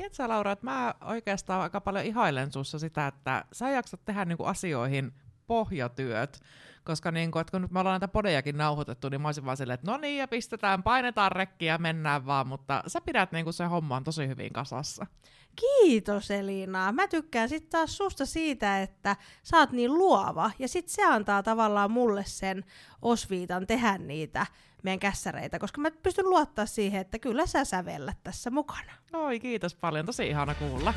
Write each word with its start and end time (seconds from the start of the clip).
tiedätkö 0.00 0.28
Laura, 0.28 0.52
että 0.52 0.64
mä 0.64 0.94
oikeastaan 1.04 1.62
aika 1.62 1.80
paljon 1.80 2.04
ihailen 2.04 2.52
sussa 2.52 2.78
sitä, 2.78 3.06
että 3.06 3.44
sä 3.52 3.70
jaksat 3.70 4.04
tehdä 4.04 4.24
niinku 4.24 4.44
asioihin 4.44 5.12
pohjatyöt, 5.46 6.40
koska 6.84 7.10
niin 7.10 7.30
kun, 7.30 7.40
että 7.40 7.50
kun 7.50 7.62
nyt 7.62 7.70
me 7.70 7.80
ollaan 7.80 7.94
näitä 7.94 8.08
podejakin 8.08 8.56
nauhoitettu, 8.56 9.08
niin 9.08 9.20
mä 9.20 9.28
olisin 9.28 9.44
vaan 9.44 9.56
silleen, 9.56 9.74
että 9.74 9.90
no 9.90 9.96
niin, 9.96 10.18
ja 10.18 10.28
pistetään, 10.28 10.82
painetaan 10.82 11.32
rekkiä 11.32 11.72
ja 11.72 11.78
mennään 11.78 12.26
vaan, 12.26 12.46
mutta 12.46 12.82
sä 12.86 13.00
pidät 13.00 13.32
niin 13.32 13.52
se 13.52 13.64
homman 13.64 14.04
tosi 14.04 14.28
hyvin 14.28 14.52
kasassa. 14.52 15.06
Kiitos 15.56 16.30
Elina. 16.30 16.92
Mä 16.92 17.08
tykkään 17.08 17.48
sitten 17.48 17.70
taas 17.70 17.96
susta 17.96 18.26
siitä, 18.26 18.82
että 18.82 19.16
sä 19.42 19.56
oot 19.56 19.72
niin 19.72 19.94
luova. 19.94 20.50
Ja 20.58 20.68
sit 20.68 20.88
se 20.88 21.04
antaa 21.04 21.42
tavallaan 21.42 21.90
mulle 21.90 22.24
sen 22.26 22.64
osviitan 23.02 23.66
tehdä 23.66 23.98
niitä 23.98 24.46
meidän 24.82 25.00
kässäreitä, 25.00 25.58
koska 25.58 25.80
mä 25.80 25.90
pystyn 26.02 26.30
luottaa 26.30 26.66
siihen, 26.66 27.00
että 27.00 27.18
kyllä 27.18 27.46
sä 27.46 27.64
sävellät 27.64 28.16
tässä 28.22 28.50
mukana. 28.50 28.92
Oi, 29.12 29.40
kiitos 29.40 29.74
paljon. 29.74 30.06
Tosi 30.06 30.28
ihana 30.28 30.54
kuulla. 30.54 30.94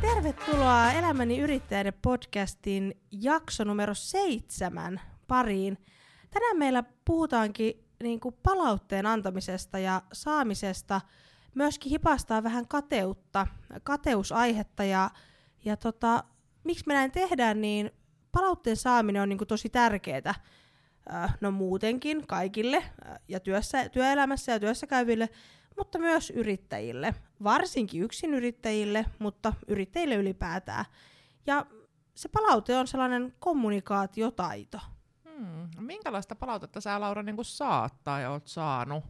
Tervetuloa 0.00 0.92
Elämäni 0.92 1.38
yrittäjän 1.38 1.92
podcastin 2.02 3.00
jakso 3.10 3.64
numero 3.64 3.94
seitsemän 3.94 5.00
pariin. 5.28 5.78
Tänään 6.30 6.58
meillä 6.58 6.84
puhutaankin 7.04 7.84
niin 8.02 8.20
kuin 8.20 8.36
palautteen 8.42 9.06
antamisesta 9.06 9.78
ja 9.78 10.02
saamisesta, 10.12 11.00
myöskin 11.54 11.90
hipastaa 11.90 12.42
vähän 12.42 12.68
kateutta, 12.68 13.46
kateusaihetta 13.82 14.84
ja, 14.84 15.10
ja 15.64 15.76
tota, 15.76 16.24
miksi 16.64 16.84
me 16.86 16.94
näin 16.94 17.10
tehdään, 17.10 17.60
niin 17.60 17.90
palautteen 18.32 18.76
saaminen 18.76 19.22
on 19.22 19.28
niin 19.28 19.38
kuin 19.38 19.48
tosi 19.48 19.68
tärkeää. 19.68 20.34
No 21.40 21.50
muutenkin 21.50 22.26
kaikille 22.26 22.84
ja 23.28 23.40
työssä, 23.40 23.88
työelämässä 23.88 24.52
ja 24.52 24.60
työssä 24.60 24.86
käyville, 24.86 25.28
mutta 25.76 25.98
myös 25.98 26.30
yrittäjille. 26.30 27.14
Varsinkin 27.44 28.02
yksinyrittäjille, 28.02 29.06
mutta 29.18 29.52
yrittäjille 29.68 30.14
ylipäätään. 30.14 30.84
Ja 31.46 31.66
se 32.14 32.28
palaute 32.28 32.76
on 32.76 32.86
sellainen 32.86 33.34
kommunikaatiotaito. 33.38 34.80
Hmm. 35.28 35.68
Minkälaista 35.78 36.34
palautetta 36.34 36.80
sä 36.80 37.00
Laura 37.00 37.22
niin 37.22 37.36
saat 37.42 37.94
tai 38.04 38.26
oot 38.26 38.46
saanut? 38.46 39.04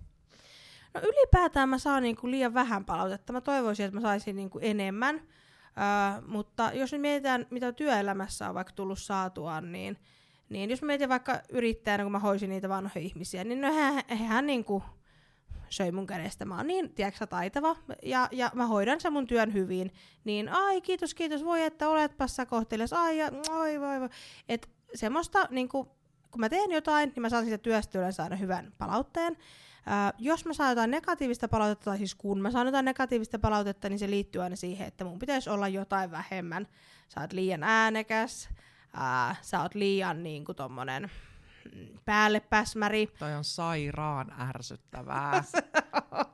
No 0.94 1.00
ylipäätään 1.00 1.68
mä 1.68 1.78
saan 1.78 2.02
niin 2.02 2.16
kuin 2.16 2.30
liian 2.30 2.54
vähän 2.54 2.84
palautetta. 2.84 3.32
Mä 3.32 3.40
toivoisin, 3.40 3.86
että 3.86 3.96
mä 3.96 4.00
saisin 4.00 4.36
niin 4.36 4.50
kuin 4.50 4.64
enemmän. 4.64 5.14
Öö, 5.14 6.22
mutta 6.26 6.70
jos 6.74 6.92
nyt 6.92 7.00
mietitään, 7.00 7.46
mitä 7.50 7.72
työelämässä 7.72 8.48
on 8.48 8.54
vaikka 8.54 8.72
tullut 8.72 8.98
saatua, 8.98 9.60
niin, 9.60 9.98
niin 10.48 10.70
jos 10.70 10.82
mietin 10.82 11.08
vaikka 11.08 11.40
yrittäjänä, 11.48 12.02
kun 12.02 12.12
mä 12.12 12.18
hoisin 12.18 12.50
niitä 12.50 12.68
vanhoja 12.68 13.04
ihmisiä, 13.04 13.44
niin 13.44 13.60
no 13.60 13.72
hän, 14.16 14.46
niin 14.46 14.64
kuin 14.64 14.82
söi 15.68 15.92
mun 15.92 16.06
kädestä. 16.06 16.44
Mä 16.44 16.56
oon 16.56 16.66
niin, 16.66 16.94
tiedätkö, 16.94 17.26
taitava 17.26 17.76
ja, 18.02 18.28
ja 18.32 18.50
mä 18.54 18.66
hoidan 18.66 19.00
sen 19.00 19.12
mun 19.12 19.26
työn 19.26 19.52
hyvin. 19.52 19.92
Niin 20.24 20.48
ai 20.48 20.80
kiitos, 20.80 21.14
kiitos, 21.14 21.44
voi 21.44 21.62
että 21.62 21.88
oletpas 21.88 22.36
sä 22.36 22.46
kohtelias, 22.46 22.92
ai 22.92 23.18
ja, 23.18 23.30
oi 23.50 23.80
voi 23.80 24.00
voi. 24.00 24.08
Et 24.48 24.70
semmoista, 24.94 25.48
niin 25.50 25.68
kuin, 25.68 25.88
kun 26.30 26.40
mä 26.40 26.48
teen 26.48 26.70
jotain, 26.70 27.12
niin 27.14 27.22
mä 27.22 27.28
saan 27.28 27.44
siitä 27.44 27.58
työstä 27.58 27.98
yleensä 27.98 28.22
aina 28.22 28.36
hyvän 28.36 28.72
palautteen. 28.78 29.36
Ää, 29.86 30.12
jos 30.18 30.44
mä 30.44 30.52
saan 30.52 30.70
jotain 30.70 30.90
negatiivista 30.90 31.48
palautetta, 31.48 31.84
tai 31.84 31.98
siis 31.98 32.14
kun 32.14 32.40
mä 32.40 32.50
saan 32.50 32.66
jotain 32.66 32.84
negatiivista 32.84 33.38
palautetta, 33.38 33.88
niin 33.88 33.98
se 33.98 34.10
liittyy 34.10 34.42
aina 34.42 34.56
siihen, 34.56 34.86
että 34.88 35.04
mun 35.04 35.18
pitäisi 35.18 35.50
olla 35.50 35.68
jotain 35.68 36.10
vähemmän. 36.10 36.68
Sä 37.08 37.20
oot 37.20 37.32
liian 37.32 37.62
äänekäs, 37.62 38.48
ää, 38.94 39.36
sä 39.42 39.62
oot 39.62 39.74
liian 39.74 40.22
niin 40.22 40.44
kuin 40.44 40.56
tommonen, 40.56 41.10
päälle 42.04 42.40
päsmäri. 42.40 43.06
Toi 43.18 43.34
on 43.34 43.44
sairaan 43.44 44.34
ärsyttävää. 44.48 45.32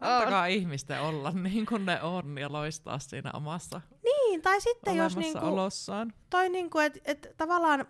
Antakaa 0.00 0.46
ihmisten 0.46 1.00
olla 1.00 1.30
niin 1.30 1.66
kuin 1.66 1.86
ne 1.86 2.02
on 2.02 2.38
ja 2.38 2.52
loistaa 2.52 2.98
siinä 2.98 3.30
omassa 3.34 3.80
Niin, 4.04 4.42
tai 4.42 4.60
sitten 4.60 4.96
jos 4.96 5.16
niinku, 5.16 5.46
olossaan. 5.46 6.12
toi 6.30 6.48
niinku, 6.48 6.78
että 6.78 7.00
et, 7.04 7.34
tavallaan, 7.36 7.86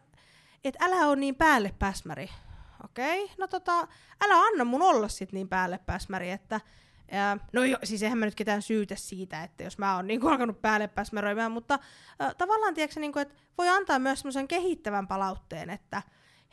että 0.65 0.85
älä 0.85 1.07
ole 1.07 1.17
niin 1.17 1.35
päälle 1.35 1.75
päsmäri. 1.79 2.31
Okei, 2.85 3.25
okay? 3.25 3.35
no 3.39 3.49
tota, 3.49 3.89
älä 4.21 4.35
anna 4.35 4.65
mun 4.65 4.83
olla 4.83 5.09
sit 5.09 5.33
niin 5.33 5.49
päälle 5.49 5.81
päsmäri, 5.87 6.31
että 6.31 6.61
ja, 7.13 7.39
no 7.53 7.65
jo, 7.65 7.79
siis 7.85 8.03
eihän 8.03 8.19
mä 8.19 8.25
nyt 8.25 8.35
ketään 8.35 8.63
syytä 8.63 8.95
siitä, 8.97 9.43
että 9.43 9.65
jos 9.65 9.79
mä 9.79 9.97
oon 9.97 10.07
niinku 10.07 10.29
alkanut 10.29 10.63
päälle 10.63 10.89
päsmäröimään, 10.89 11.53
mutta 11.53 11.79
äh, 12.23 12.35
tavallaan 12.39 12.75
tiedätkö, 12.75 13.01
niinku, 13.01 13.19
että 13.19 13.35
voi 13.59 13.69
antaa 13.69 13.99
myös 13.99 14.21
semmoisen 14.21 14.49
kehittävän 14.49 15.09
palautteen, 15.09 15.71
että 15.71 16.03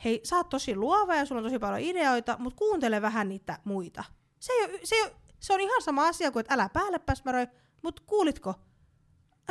hei, 0.04 0.20
sä 0.24 0.36
oot 0.36 0.48
tosi 0.48 0.76
luova 0.76 1.14
ja 1.14 1.24
sulla 1.24 1.38
on 1.38 1.44
tosi 1.44 1.58
paljon 1.58 1.80
ideoita, 1.80 2.36
mutta 2.38 2.58
kuuntele 2.58 3.02
vähän 3.02 3.28
niitä 3.28 3.58
muita. 3.64 4.04
Se, 4.40 4.52
ei 4.52 4.64
ole, 4.64 4.80
se, 4.84 4.94
ei 4.94 5.02
ole, 5.02 5.12
se 5.40 5.52
on 5.52 5.60
ihan 5.60 5.82
sama 5.82 6.06
asia 6.06 6.30
kuin, 6.30 6.40
että 6.40 6.54
älä 6.54 6.68
päälle 6.68 6.98
päsmäröi, 6.98 7.46
mutta 7.82 8.02
kuulitko? 8.06 8.54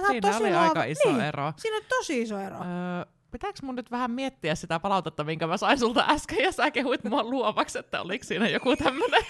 Sä 0.02 0.08
siinä 0.08 0.32
tosi 0.32 0.44
oli 0.44 0.50
luova. 0.50 0.64
aika 0.64 0.84
iso 0.84 1.10
niin, 1.10 1.22
ero. 1.22 1.54
Siinä 1.58 1.78
on 1.78 1.84
tosi 1.90 2.22
iso 2.22 2.40
ero. 2.40 2.56
Öö, 2.56 3.17
pitääkö 3.38 3.60
mun 3.64 3.76
nyt 3.76 3.92
vähän 3.92 4.12
miettiä 4.12 4.56
sitä 4.56 4.80
palautetta, 4.80 5.24
minkä 5.24 5.48
mä 5.48 5.58
sain 5.58 5.80
sulta 5.80 6.06
äsken, 6.10 6.44
ja 6.44 6.52
sä 6.52 6.72
kehuit 6.72 7.04
mua 7.04 7.24
luovaksi, 7.24 7.80
että 7.80 8.02
oliko 8.02 8.24
siinä 8.24 8.50
joku 8.50 8.76
tämmönen... 8.76 9.24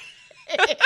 ei, 0.47 0.77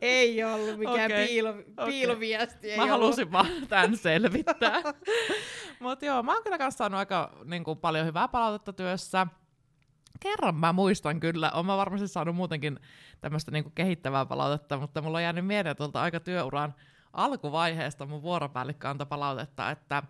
ei 0.00 0.44
ollut 0.44 0.78
mikään 0.78 1.12
okay, 1.12 1.26
piilo, 1.26 1.50
okay. 1.50 1.86
piiloviesti. 1.86 2.70
Ei 2.70 2.76
mä 2.76 2.82
ollut. 2.82 3.00
halusin 3.00 3.32
vaan 3.32 3.46
tämän 3.68 3.96
selvittää. 3.96 4.82
Mutta 5.80 6.04
joo, 6.04 6.22
mä 6.22 6.32
oon 6.32 6.42
kyllä 6.42 6.58
kanssa 6.58 6.78
saanut 6.78 6.98
aika 6.98 7.32
niin 7.44 7.64
kuin, 7.64 7.78
paljon 7.78 8.06
hyvää 8.06 8.28
palautetta 8.28 8.72
työssä. 8.72 9.26
Kerran 10.20 10.54
mä 10.54 10.72
muistan 10.72 11.20
kyllä, 11.20 11.50
oon 11.54 11.66
mä 11.66 11.76
varmasti 11.76 12.08
saanut 12.08 12.36
muutenkin 12.36 12.80
tämmöistä 13.20 13.50
niin 13.50 13.72
kehittävää 13.74 14.26
palautetta, 14.26 14.78
mutta 14.78 15.02
mulla 15.02 15.18
on 15.18 15.22
jäänyt 15.22 15.46
mieleen 15.46 15.76
tuolta 15.76 16.02
aika 16.02 16.20
työuran 16.20 16.74
alkuvaiheesta 17.12 18.06
mun 18.06 18.22
vuoropäällikkö 18.22 18.88
antoi 18.88 19.06
palautetta, 19.06 19.70
että 19.70 20.02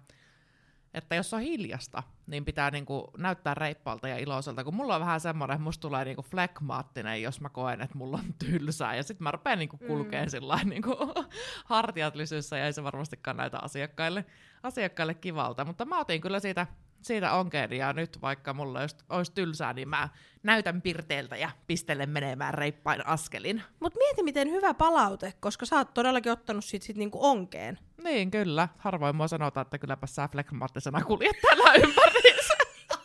että 0.94 1.14
jos 1.14 1.34
on 1.34 1.40
hiljasta, 1.40 2.02
niin 2.26 2.44
pitää 2.44 2.70
niinku 2.70 3.10
näyttää 3.18 3.54
reippaalta 3.54 4.08
ja 4.08 4.18
iloiselta, 4.18 4.64
kun 4.64 4.74
mulla 4.74 4.94
on 4.94 5.00
vähän 5.00 5.20
semmoinen, 5.20 5.54
että 5.54 5.64
musta 5.64 5.82
tulee 5.82 6.04
niinku 6.04 6.22
flekmaattinen, 6.22 7.22
jos 7.22 7.40
mä 7.40 7.48
koen, 7.48 7.80
että 7.80 7.98
mulla 7.98 8.16
on 8.16 8.34
tylsää, 8.34 8.94
ja 8.94 9.02
sitten 9.02 9.22
mä 9.22 9.30
rupean 9.30 9.58
niinku 9.58 9.78
kulkeen 9.78 10.24
mm. 10.24 10.30
sillä 10.30 10.60
niinku 10.64 10.96
hartiat 11.64 12.14
lysyssä, 12.14 12.58
ja 12.58 12.66
ei 12.66 12.72
se 12.72 12.84
varmastikaan 12.84 13.36
näitä 13.36 13.58
asiakkaille, 13.58 14.24
asiakkaille 14.62 15.14
kivalta, 15.14 15.64
mutta 15.64 15.84
mä 15.84 15.98
otin 16.00 16.20
kyllä 16.20 16.40
siitä 16.40 16.66
siitä 17.02 17.32
onkeen, 17.32 17.72
ja 17.72 17.92
nyt 17.92 18.18
vaikka 18.22 18.54
mulla 18.54 18.80
olisi, 18.80 18.96
olisi 19.08 19.32
tylsää, 19.32 19.72
niin 19.72 19.88
mä 19.88 20.08
näytän 20.42 20.82
pirteeltä 20.82 21.36
ja 21.36 21.50
pistelen 21.66 22.10
menemään 22.10 22.54
reippain 22.54 23.06
askelin. 23.06 23.62
Mut 23.80 23.94
mieti 23.94 24.22
miten 24.22 24.50
hyvä 24.50 24.74
palaute, 24.74 25.32
koska 25.40 25.66
sä 25.66 25.76
oot 25.76 25.94
todellakin 25.94 26.32
ottanut 26.32 26.64
sit, 26.64 26.82
sit 26.82 26.96
niinku 26.96 27.26
onkeen. 27.26 27.78
Niin, 28.04 28.30
kyllä. 28.30 28.68
Harvoin 28.78 29.16
mua 29.16 29.28
sanotaan, 29.28 29.62
että 29.62 29.78
kylläpä 29.78 30.06
sä 30.06 30.28
flekmaattisena 30.32 31.04
kuljet 31.04 31.36
täällä 31.42 31.72
ympäriinsä. 31.86 32.54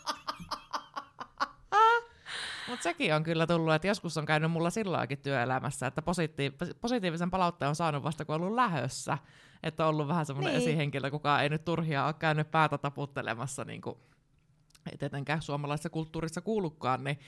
Mutta 2.68 2.84
sekin 2.84 3.16
on 3.16 3.24
kyllä 3.24 3.48
tullut, 3.48 3.74
että 3.74 3.88
joskus 3.88 4.18
on 4.18 4.26
käynyt 4.26 4.52
mulla 4.52 4.70
silloinkin 4.70 5.18
työelämässä, 5.18 5.88
että 5.88 6.02
positiiv- 6.02 6.74
positiivisen 6.82 7.32
palautteen 7.32 7.70
on 7.70 7.76
saanut 7.76 8.04
vasta 8.04 8.26
kun 8.26 8.36
on 8.36 8.42
ollut 8.42 8.56
lähössä. 8.56 9.18
Että 9.64 9.84
on 9.84 9.90
ollut 9.90 10.08
vähän 10.08 10.26
semmoinen 10.26 10.54
niin. 10.54 10.62
esihenkilö, 10.62 11.12
kuka 11.12 11.42
ei 11.42 11.50
nyt 11.50 11.66
turhia 11.66 12.06
ole 12.06 12.14
käynyt 12.14 12.52
päätä 12.52 12.78
taputtelemassa, 12.78 13.66
niin 13.66 13.82
kuin 13.82 13.98
ei 14.92 14.98
tietenkään 14.98 15.42
suomalaisessa 15.42 15.90
kulttuurissa 15.90 16.42
kuulukaan, 16.42 17.04
niin 17.04 17.20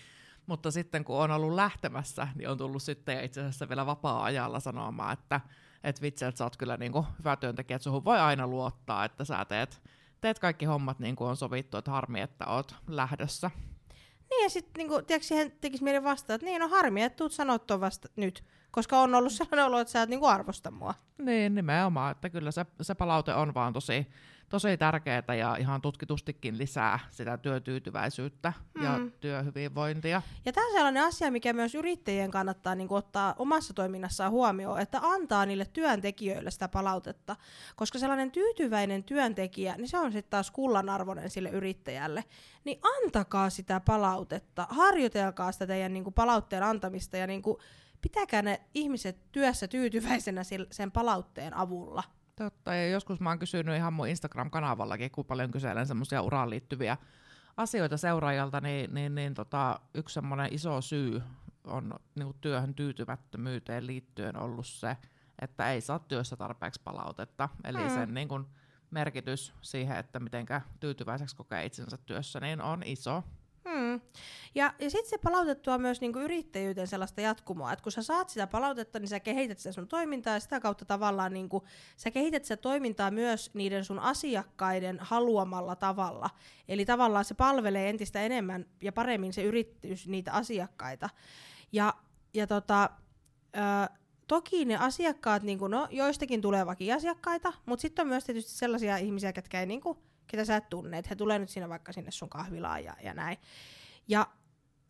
mutta 0.48 0.72
sitten 0.72 1.04
kun 1.04 1.18
on 1.18 1.32
ollut 1.32 1.56
lähtemässä, 1.56 2.28
niin 2.36 2.50
on 2.50 2.58
tullut 2.58 2.84
sitten 2.84 3.16
ja 3.16 3.24
itse 3.24 3.42
asiassa 3.42 3.70
vielä 3.70 3.86
vapaa-ajalla 3.86 4.60
sanomaan, 4.60 5.14
että 5.14 5.42
et 5.84 6.02
vitsi, 6.02 6.26
että 6.26 6.38
sä 6.38 6.44
oot 6.44 6.58
kyllä 6.58 6.78
niin 6.78 6.92
kuin 6.92 7.06
hyvä 7.20 7.36
työntekijä, 7.36 7.76
että 7.76 7.84
suhun 7.84 8.06
voi 8.06 8.20
aina 8.20 8.48
luottaa, 8.48 9.06
että 9.06 9.26
sä 9.26 9.46
teet, 9.46 9.82
teet 10.22 10.40
kaikki 10.40 10.66
hommat 10.66 11.00
niin 11.00 11.16
kuin 11.16 11.30
on 11.30 11.38
sovittu, 11.38 11.78
että 11.78 11.92
harmi, 11.92 12.22
että 12.22 12.48
oot 12.48 12.76
lähdössä. 12.88 13.52
Niin 14.38 14.46
ja 14.46 14.50
sitten 14.50 14.72
niinku, 14.78 15.02
siihen 15.22 15.52
tekisi 15.62 15.84
mieli 15.84 16.04
vastata, 16.04 16.34
että 16.34 16.46
niin 16.46 16.62
on 16.62 16.70
no 16.70 16.76
harmi, 16.76 17.04
että 17.04 17.18
tuut 17.18 17.32
sanoa 17.32 17.60
vasta 17.80 18.10
nyt, 18.16 18.44
koska 18.72 19.00
on 19.00 19.16
ollut 19.16 19.32
sellainen 19.32 19.66
olo, 19.66 19.80
että 19.80 19.92
sä 19.92 20.02
et 20.02 20.10
niinku 20.10 20.26
arvosta 20.26 20.72
mua. 20.72 20.94
Niin, 21.18 21.56
nimenomaan, 21.56 22.12
että 22.12 22.30
kyllä 22.30 22.52
se, 22.52 22.66
se 22.82 22.96
palaute 22.96 23.34
on 23.34 23.54
vaan 23.54 23.74
tosi, 23.74 24.08
tosi 24.50 24.78
tärkeää 24.78 25.36
ja 25.40 25.56
ihan 25.56 25.82
tutkitustikin 25.82 26.58
lisää 26.58 27.00
sitä 27.10 27.38
työtyytyväisyyttä 27.38 28.54
mm. 28.74 28.84
ja 28.84 29.00
työhyvinvointia. 29.20 30.22
Ja 30.46 30.54
tämä 30.54 30.68
on 30.68 30.74
sellainen 30.74 31.04
asia, 31.04 31.32
mikä 31.32 31.54
myös 31.54 31.76
yrittäjien 31.76 32.32
kannattaa 32.32 32.76
niin 32.76 32.88
kuin, 32.88 32.98
ottaa 32.98 33.36
omassa 33.38 33.74
toiminnassaan 33.74 34.32
huomioon, 34.32 34.82
että 34.82 35.00
antaa 35.04 35.46
niille 35.46 35.66
työntekijöille 35.66 36.52
sitä 36.52 36.68
palautetta. 36.68 37.36
Koska 37.76 38.00
sellainen 38.00 38.32
tyytyväinen 38.32 39.04
työntekijä, 39.04 39.76
niin 39.78 39.90
se 39.90 40.00
on 40.00 40.12
sitten 40.12 40.30
taas 40.30 40.52
kullanarvoinen 40.52 41.30
sille 41.30 41.50
yrittäjälle. 41.50 42.24
Niin 42.64 42.80
antakaa 43.04 43.50
sitä 43.50 43.80
palautetta, 43.80 44.68
harjoitelkaa 44.70 45.52
sitä 45.52 45.68
teidän 45.68 45.94
niin 45.94 46.04
kuin, 46.04 46.14
palautteen 46.14 46.64
antamista 46.64 47.18
ja 47.18 47.28
niin 47.28 47.42
kuin, 47.42 47.58
pitäkää 48.02 48.42
ne 48.42 48.62
ihmiset 48.74 49.18
työssä 49.32 49.68
tyytyväisenä 49.68 50.42
sen 50.72 50.92
palautteen 50.92 51.54
avulla. 51.54 52.04
Totta, 52.38 52.74
ja 52.74 52.90
joskus 52.90 53.20
mä 53.20 53.30
oon 53.30 53.40
kysynyt 53.40 53.76
ihan 53.76 53.94
mun 53.94 54.08
Instagram-kanavallakin, 54.08 55.12
kun 55.12 55.26
paljon 55.26 55.52
kyselen 55.52 55.88
semmoisia 55.88 56.22
uraan 56.22 56.50
liittyviä 56.50 56.98
asioita 57.58 57.98
seuraajalta, 57.98 58.62
niin, 58.62 58.94
niin, 58.94 59.16
niin 59.16 59.34
tota, 59.34 59.80
yksi 59.94 60.14
semmoinen 60.14 60.54
iso 60.54 60.82
syy 60.82 61.22
on 61.64 61.94
niin 62.16 62.26
kuin 62.26 62.38
työhön 62.42 62.76
tyytymättömyyteen 62.76 63.88
liittyen 63.88 64.38
ollut 64.38 64.68
se, 64.68 64.98
että 65.42 65.72
ei 65.72 65.82
saa 65.82 66.00
työssä 66.00 66.36
tarpeeksi 66.36 66.82
palautetta. 66.84 67.50
Eli 67.64 67.78
mm. 67.78 67.90
sen 67.90 68.14
niin 68.14 68.28
kuin, 68.28 68.46
merkitys 68.92 69.54
siihen, 69.62 69.98
että 69.98 70.20
mitenkä 70.20 70.62
tyytyväiseksi 70.80 71.36
kokee 71.36 71.66
itsensä 71.66 71.98
työssä, 71.98 72.40
niin 72.40 72.62
on 72.62 72.84
iso. 72.84 73.24
Hmm. 73.68 74.02
Ja, 74.56 74.74
ja 74.80 74.90
sitten 74.90 75.10
se 75.10 75.18
palautettua 75.18 75.78
myös 75.78 76.02
niinku 76.02 76.20
yrittäjyyteen 76.20 76.88
sellaista 76.88 77.22
jatkumoa, 77.22 77.74
että 77.74 77.84
kun 77.84 77.92
sä 77.92 78.04
saat 78.04 78.30
sitä 78.30 78.48
palautetta, 78.48 79.00
niin 79.00 79.08
sä 79.08 79.20
kehität 79.20 79.60
sitä 79.60 79.72
sun 79.72 79.88
toimintaa 79.88 80.34
ja 80.34 80.40
sitä 80.40 80.60
kautta 80.60 80.86
tavallaan 80.86 81.34
niinku, 81.34 81.64
sä 81.98 82.12
kehität 82.12 82.46
sitä 82.46 82.58
toimintaa 82.58 83.12
myös 83.12 83.52
niiden 83.54 83.86
sun 83.86 84.00
asiakkaiden 84.00 84.98
haluamalla 85.02 85.76
tavalla. 85.76 86.30
Eli 86.68 86.86
tavallaan 86.86 87.26
se 87.26 87.34
palvelee 87.34 87.90
entistä 87.90 88.22
enemmän 88.22 88.66
ja 88.82 88.92
paremmin 88.92 89.34
se 89.34 89.44
yritys 89.44 90.08
niitä 90.08 90.32
asiakkaita. 90.32 91.10
Ja, 91.72 91.94
ja 92.34 92.48
tota, 92.48 92.90
ö, 93.56 93.60
toki 94.28 94.66
ne 94.66 94.78
asiakkaat, 94.78 95.44
niin 95.44 95.60
kuin, 95.60 95.72
no, 95.72 95.88
joistakin 95.92 96.42
tulee 96.42 96.66
asiakkaita, 96.96 97.54
mutta 97.66 97.82
sitten 97.82 98.04
on 98.04 98.10
myös 98.10 98.24
tietysti 98.24 98.52
sellaisia 98.52 98.98
ihmisiä, 98.98 99.34
ketkä 99.34 99.60
ei, 99.60 99.66
niin 99.66 99.82
kuin, 99.82 99.98
ketä 100.28 100.46
sä 100.46 100.56
et 100.56 100.70
tunne, 100.70 100.98
että 100.98 101.10
he 101.10 101.16
tulee 101.16 101.40
nyt 101.40 101.50
sinne 101.50 101.70
vaikka 101.70 101.92
sinne 101.92 102.12
sun 102.12 102.30
kahvilaan 102.30 102.84
ja, 102.84 102.96
ja 103.04 103.14
näin. 103.14 103.38
Ja 104.08 104.28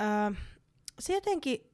öö, 0.01 0.31
se 0.99 1.13
jotenkin, 1.13 1.71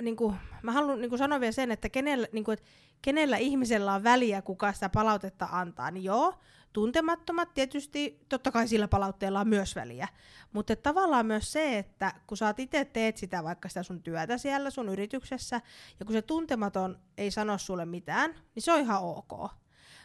niin 0.00 0.16
kuin, 0.16 0.36
mä 0.62 0.72
haluan 0.72 1.00
niin 1.00 1.18
sanoa 1.18 1.40
vielä 1.40 1.52
sen, 1.52 1.70
että 1.70 1.88
kenellä, 1.88 2.26
niin 2.32 2.44
kuin, 2.44 2.52
että 2.52 2.66
kenellä 3.02 3.36
ihmisellä 3.36 3.94
on 3.94 4.04
väliä, 4.04 4.42
kuka 4.42 4.72
sitä 4.72 4.88
palautetta 4.88 5.48
antaa, 5.52 5.90
niin 5.90 6.04
joo, 6.04 6.34
tuntemattomat 6.72 7.54
tietysti, 7.54 8.20
totta 8.28 8.50
kai 8.52 8.68
sillä 8.68 8.88
palautteella 8.88 9.40
on 9.40 9.48
myös 9.48 9.76
väliä, 9.76 10.08
mutta 10.52 10.76
tavallaan 10.76 11.26
myös 11.26 11.52
se, 11.52 11.78
että 11.78 12.12
kun 12.26 12.36
sä 12.36 12.54
itse 12.58 12.84
teet 12.84 13.16
sitä 13.16 13.44
vaikka 13.44 13.68
sitä 13.68 13.82
sun 13.82 14.02
työtä 14.02 14.38
siellä 14.38 14.70
sun 14.70 14.88
yrityksessä, 14.88 15.60
ja 16.00 16.06
kun 16.06 16.12
se 16.12 16.22
tuntematon 16.22 16.98
ei 17.18 17.30
sano 17.30 17.58
sulle 17.58 17.84
mitään, 17.84 18.34
niin 18.54 18.62
se 18.62 18.72
on 18.72 18.80
ihan 18.80 19.02
ok. 19.02 19.50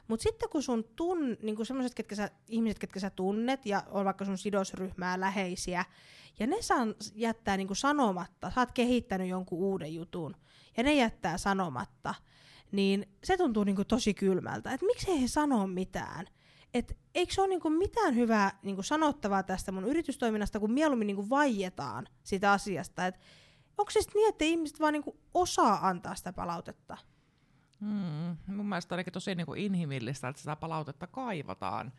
Mutta 0.09 0.23
sitten 0.23 0.49
kun 0.49 0.63
sun 0.63 0.83
tun, 0.95 1.37
niin 1.41 1.65
sellaiset 1.65 1.95
ketkä 1.95 2.15
sä, 2.15 2.29
ihmiset, 2.47 2.79
ketkä 2.79 2.99
sä 2.99 3.09
tunnet, 3.09 3.65
ja 3.65 3.83
on 3.89 4.05
vaikka 4.05 4.25
sun 4.25 4.37
sidosryhmää 4.37 5.19
läheisiä, 5.19 5.85
ja 6.39 6.47
ne 6.47 6.61
saa 6.61 6.87
jättää 7.15 7.57
niin 7.57 7.75
sanomatta, 7.75 8.51
sä 8.55 8.61
oot 8.61 8.71
kehittänyt 8.71 9.27
jonkun 9.27 9.59
uuden 9.59 9.93
jutun, 9.93 10.35
ja 10.77 10.83
ne 10.83 10.93
jättää 10.93 11.37
sanomatta, 11.37 12.15
niin 12.71 13.09
se 13.23 13.37
tuntuu 13.37 13.63
niin 13.63 13.85
tosi 13.87 14.13
kylmältä. 14.13 14.71
Että 14.71 14.85
miksei 14.85 15.21
he 15.21 15.27
sano 15.27 15.67
mitään? 15.67 16.27
Et 16.73 16.97
eikö 17.15 17.33
se 17.33 17.41
ole 17.41 17.49
niinku 17.49 17.69
mitään 17.69 18.15
hyvää 18.15 18.59
niinku 18.63 18.83
sanottavaa 18.83 19.43
tästä 19.43 19.71
mun 19.71 19.83
yritystoiminnasta, 19.83 20.59
kun 20.59 20.71
mieluummin 20.71 21.07
niinku 21.07 21.29
vaietaan 21.29 22.07
sitä 22.23 22.51
asiasta. 22.51 23.05
Et 23.05 23.19
onko 23.77 23.91
se 23.91 23.99
niin, 24.13 24.29
että 24.29 24.45
ihmiset 24.45 24.79
vaan 24.79 24.93
niinku 24.93 25.19
osaa 25.33 25.87
antaa 25.87 26.15
sitä 26.15 26.33
palautetta? 26.33 26.97
Hmm, 27.81 28.37
mun 28.47 28.69
mielestä 28.69 28.95
on 28.95 29.03
tosi 29.13 29.35
niinku 29.35 29.53
inhimillistä, 29.53 30.27
että 30.27 30.41
sitä 30.41 30.55
palautetta 30.55 31.07
kaivataan, 31.07 31.91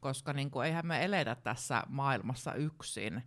koska 0.00 0.32
niinku, 0.32 0.60
eihän 0.60 0.86
me 0.86 1.04
eletä 1.04 1.34
tässä 1.34 1.82
maailmassa 1.88 2.54
yksin, 2.54 3.22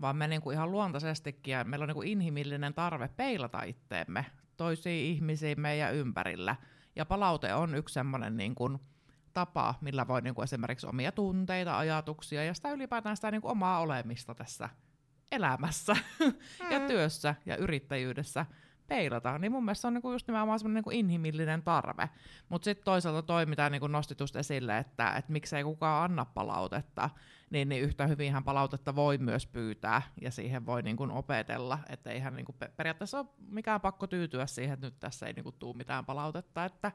vaan 0.00 0.16
me 0.16 0.28
niinku 0.28 0.50
ihan 0.50 0.70
luontaisestikin, 0.70 1.52
ja 1.52 1.64
meillä 1.64 1.84
on 1.84 1.88
niinku 1.88 2.02
inhimillinen 2.02 2.74
tarve 2.74 3.08
peilata 3.08 3.62
itteemme 3.62 4.26
toisiin 4.56 5.14
ihmisiin 5.14 5.60
meidän 5.60 5.94
ympärillä. 5.94 6.56
Ja 6.96 7.06
palaute 7.06 7.54
on 7.54 7.74
yksi 7.74 7.92
semmoinen 7.92 8.36
niinku, 8.36 8.80
tapa, 9.32 9.74
millä 9.80 10.08
voi 10.08 10.22
niinku 10.22 10.42
esimerkiksi 10.42 10.86
omia 10.86 11.12
tunteita, 11.12 11.78
ajatuksia 11.78 12.44
ja 12.44 12.54
sitä 12.54 12.72
ylipäätään 12.72 13.16
sitä 13.16 13.30
niinku 13.30 13.48
omaa 13.48 13.80
olemista 13.80 14.34
tässä 14.34 14.68
elämässä 15.32 15.94
mm. 16.20 16.34
ja 16.70 16.80
työssä 16.80 17.34
ja 17.46 17.56
yrittäjyydessä 17.56 18.46
peilata, 18.88 19.38
niin 19.38 19.52
mun 19.52 19.64
mielestä 19.64 19.80
se 19.80 19.86
on 19.86 19.94
niinku 19.94 20.12
just 20.12 20.28
nimenomaan 20.28 20.58
semmoinen 20.58 20.74
niinku 20.74 20.90
inhimillinen 20.90 21.62
tarve. 21.62 22.08
Mutta 22.48 22.64
sitten 22.64 22.84
toisaalta 22.84 23.22
toi, 23.22 23.46
mitä 23.46 23.70
niinku 23.70 23.86
nosti 23.86 24.14
just 24.20 24.36
esille, 24.36 24.78
että 24.78 25.12
et 25.12 25.28
miksei 25.28 25.64
kukaan 25.64 26.04
anna 26.04 26.24
palautetta, 26.24 27.10
niin, 27.50 27.68
niin 27.68 27.82
yhtä 27.82 28.06
hyvinhän 28.06 28.44
palautetta 28.44 28.94
voi 28.94 29.18
myös 29.18 29.46
pyytää 29.46 30.02
ja 30.20 30.30
siihen 30.30 30.66
voi 30.66 30.82
niinku 30.82 31.08
opetella, 31.10 31.78
että 31.88 32.10
eihän 32.10 32.36
niinku 32.36 32.54
periaatteessa 32.76 33.18
ole 33.18 33.26
mikään 33.48 33.80
pakko 33.80 34.06
tyytyä 34.06 34.46
siihen, 34.46 34.74
että 34.74 34.86
nyt 34.86 35.00
tässä 35.00 35.26
ei 35.26 35.32
niinku 35.32 35.52
tuu 35.52 35.74
mitään 35.74 36.04
palautetta, 36.04 36.64
että 36.64 36.92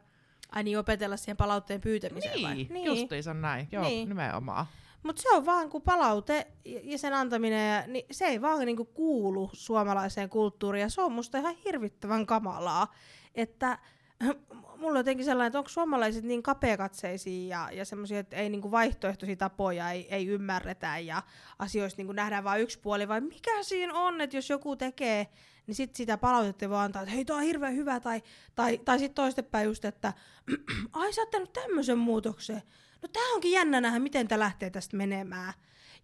Ai 0.51 0.63
niin, 0.63 0.79
opetella 0.79 1.17
siihen 1.17 1.37
palautteen 1.37 1.81
pyytämiseen 1.81 2.35
niin, 2.35 2.47
vai? 2.47 2.67
Niin, 2.69 2.85
justiinsa 2.85 3.33
näin. 3.33 3.67
Joo, 3.71 3.83
niin. 3.83 4.09
nimenomaan. 4.09 4.65
Mutta 5.03 5.21
se 5.21 5.29
on 5.29 5.45
vaan, 5.45 5.69
kun 5.69 5.81
palaute 5.81 6.47
ja 6.65 6.97
sen 6.97 7.13
antaminen, 7.13 7.93
niin 7.93 8.05
se 8.11 8.25
ei 8.25 8.41
vaan 8.41 8.65
niinku 8.65 8.85
kuulu 8.85 9.49
suomalaiseen 9.53 10.29
kulttuuriin. 10.29 10.81
Ja 10.81 10.89
se 10.89 11.01
on 11.01 11.11
musta 11.11 11.37
ihan 11.37 11.55
hirvittävän 11.65 12.25
kamalaa. 12.25 12.93
Että 13.35 13.77
mulla 14.77 14.91
on 14.91 14.97
jotenkin 14.97 15.25
sellainen, 15.25 15.47
että 15.47 15.57
onko 15.57 15.69
suomalaiset 15.69 16.23
niin 16.23 16.43
kapeakatseisia 16.43 17.47
ja, 17.57 17.77
ja 17.77 17.85
semmoisia, 17.85 18.19
että 18.19 18.35
ei 18.35 18.49
niinku 18.49 18.71
vaihtoehtoisia 18.71 19.35
tapoja 19.35 19.91
ei, 19.91 20.07
ei 20.15 20.27
ymmärretä 20.27 20.99
ja 20.99 21.23
asioista 21.59 21.99
niinku 21.99 22.13
nähdään 22.13 22.43
vain 22.43 22.61
yksi 22.61 22.79
puoli, 22.79 23.07
vai 23.07 23.21
mikä 23.21 23.63
siinä 23.63 23.93
on, 23.93 24.21
että 24.21 24.37
jos 24.37 24.49
joku 24.49 24.75
tekee 24.75 25.27
niin 25.67 25.75
sitten 25.75 25.97
sitä 25.97 26.17
palautetta 26.17 26.69
voi 26.69 26.77
antaa, 26.77 27.01
että 27.01 27.15
hei, 27.15 27.25
tuo 27.25 27.35
on 27.35 27.41
hirveän 27.41 27.75
hyvä, 27.75 27.99
tai, 27.99 28.23
tai, 28.55 28.77
tai 28.77 28.99
sitten 28.99 29.15
toistepäin 29.15 29.65
just, 29.65 29.85
että 29.85 30.13
ai 30.93 31.13
sä 31.13 31.21
oot 31.21 31.53
tämmöisen 31.53 31.97
muutoksen. 31.97 32.61
No 33.01 33.09
tää 33.13 33.23
onkin 33.33 33.51
jännä 33.51 33.81
nähdä, 33.81 33.99
miten 33.99 34.27
tämä 34.27 34.39
lähtee 34.39 34.69
tästä 34.69 34.97
menemään. 34.97 35.53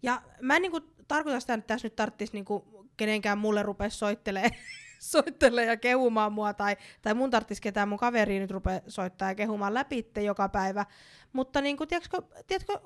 Ja 0.02 0.22
mä 0.40 0.56
en 0.56 0.62
niinku 0.62 0.80
tarkoita 1.08 1.40
sitä, 1.40 1.54
että 1.54 1.66
tässä 1.66 1.86
nyt 1.86 1.96
tarvitsisi 1.96 2.32
niinku 2.32 2.86
kenenkään 2.96 3.38
mulle 3.38 3.62
rupea 3.62 3.90
soittelee, 3.90 4.50
soittelee 5.12 5.64
ja 5.64 5.76
kehumaan 5.76 6.32
mua, 6.32 6.54
tai, 6.54 6.76
tai 7.02 7.14
mun 7.14 7.30
tarvitsisi 7.30 7.62
ketään 7.62 7.88
mun 7.88 7.98
kaveri 7.98 8.38
nyt 8.38 8.50
rupea 8.50 8.80
soittaa 8.88 9.28
ja 9.30 9.34
kehumaan 9.34 9.74
läpi 9.74 10.06
joka 10.16 10.48
päivä. 10.48 10.86
Mutta 11.32 11.60
niinku, 11.60 11.86
tiedätkö, 11.86 12.22
tiedätkö, 12.46 12.80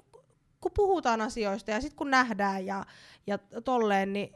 kun 0.61 0.73
puhutaan 0.75 1.21
asioista 1.21 1.71
ja 1.71 1.81
sitten 1.81 1.97
kun 1.97 2.11
nähdään 2.11 2.67
ja, 2.67 2.85
ja 3.27 3.39
tolleen, 3.65 4.13
niin, 4.13 4.35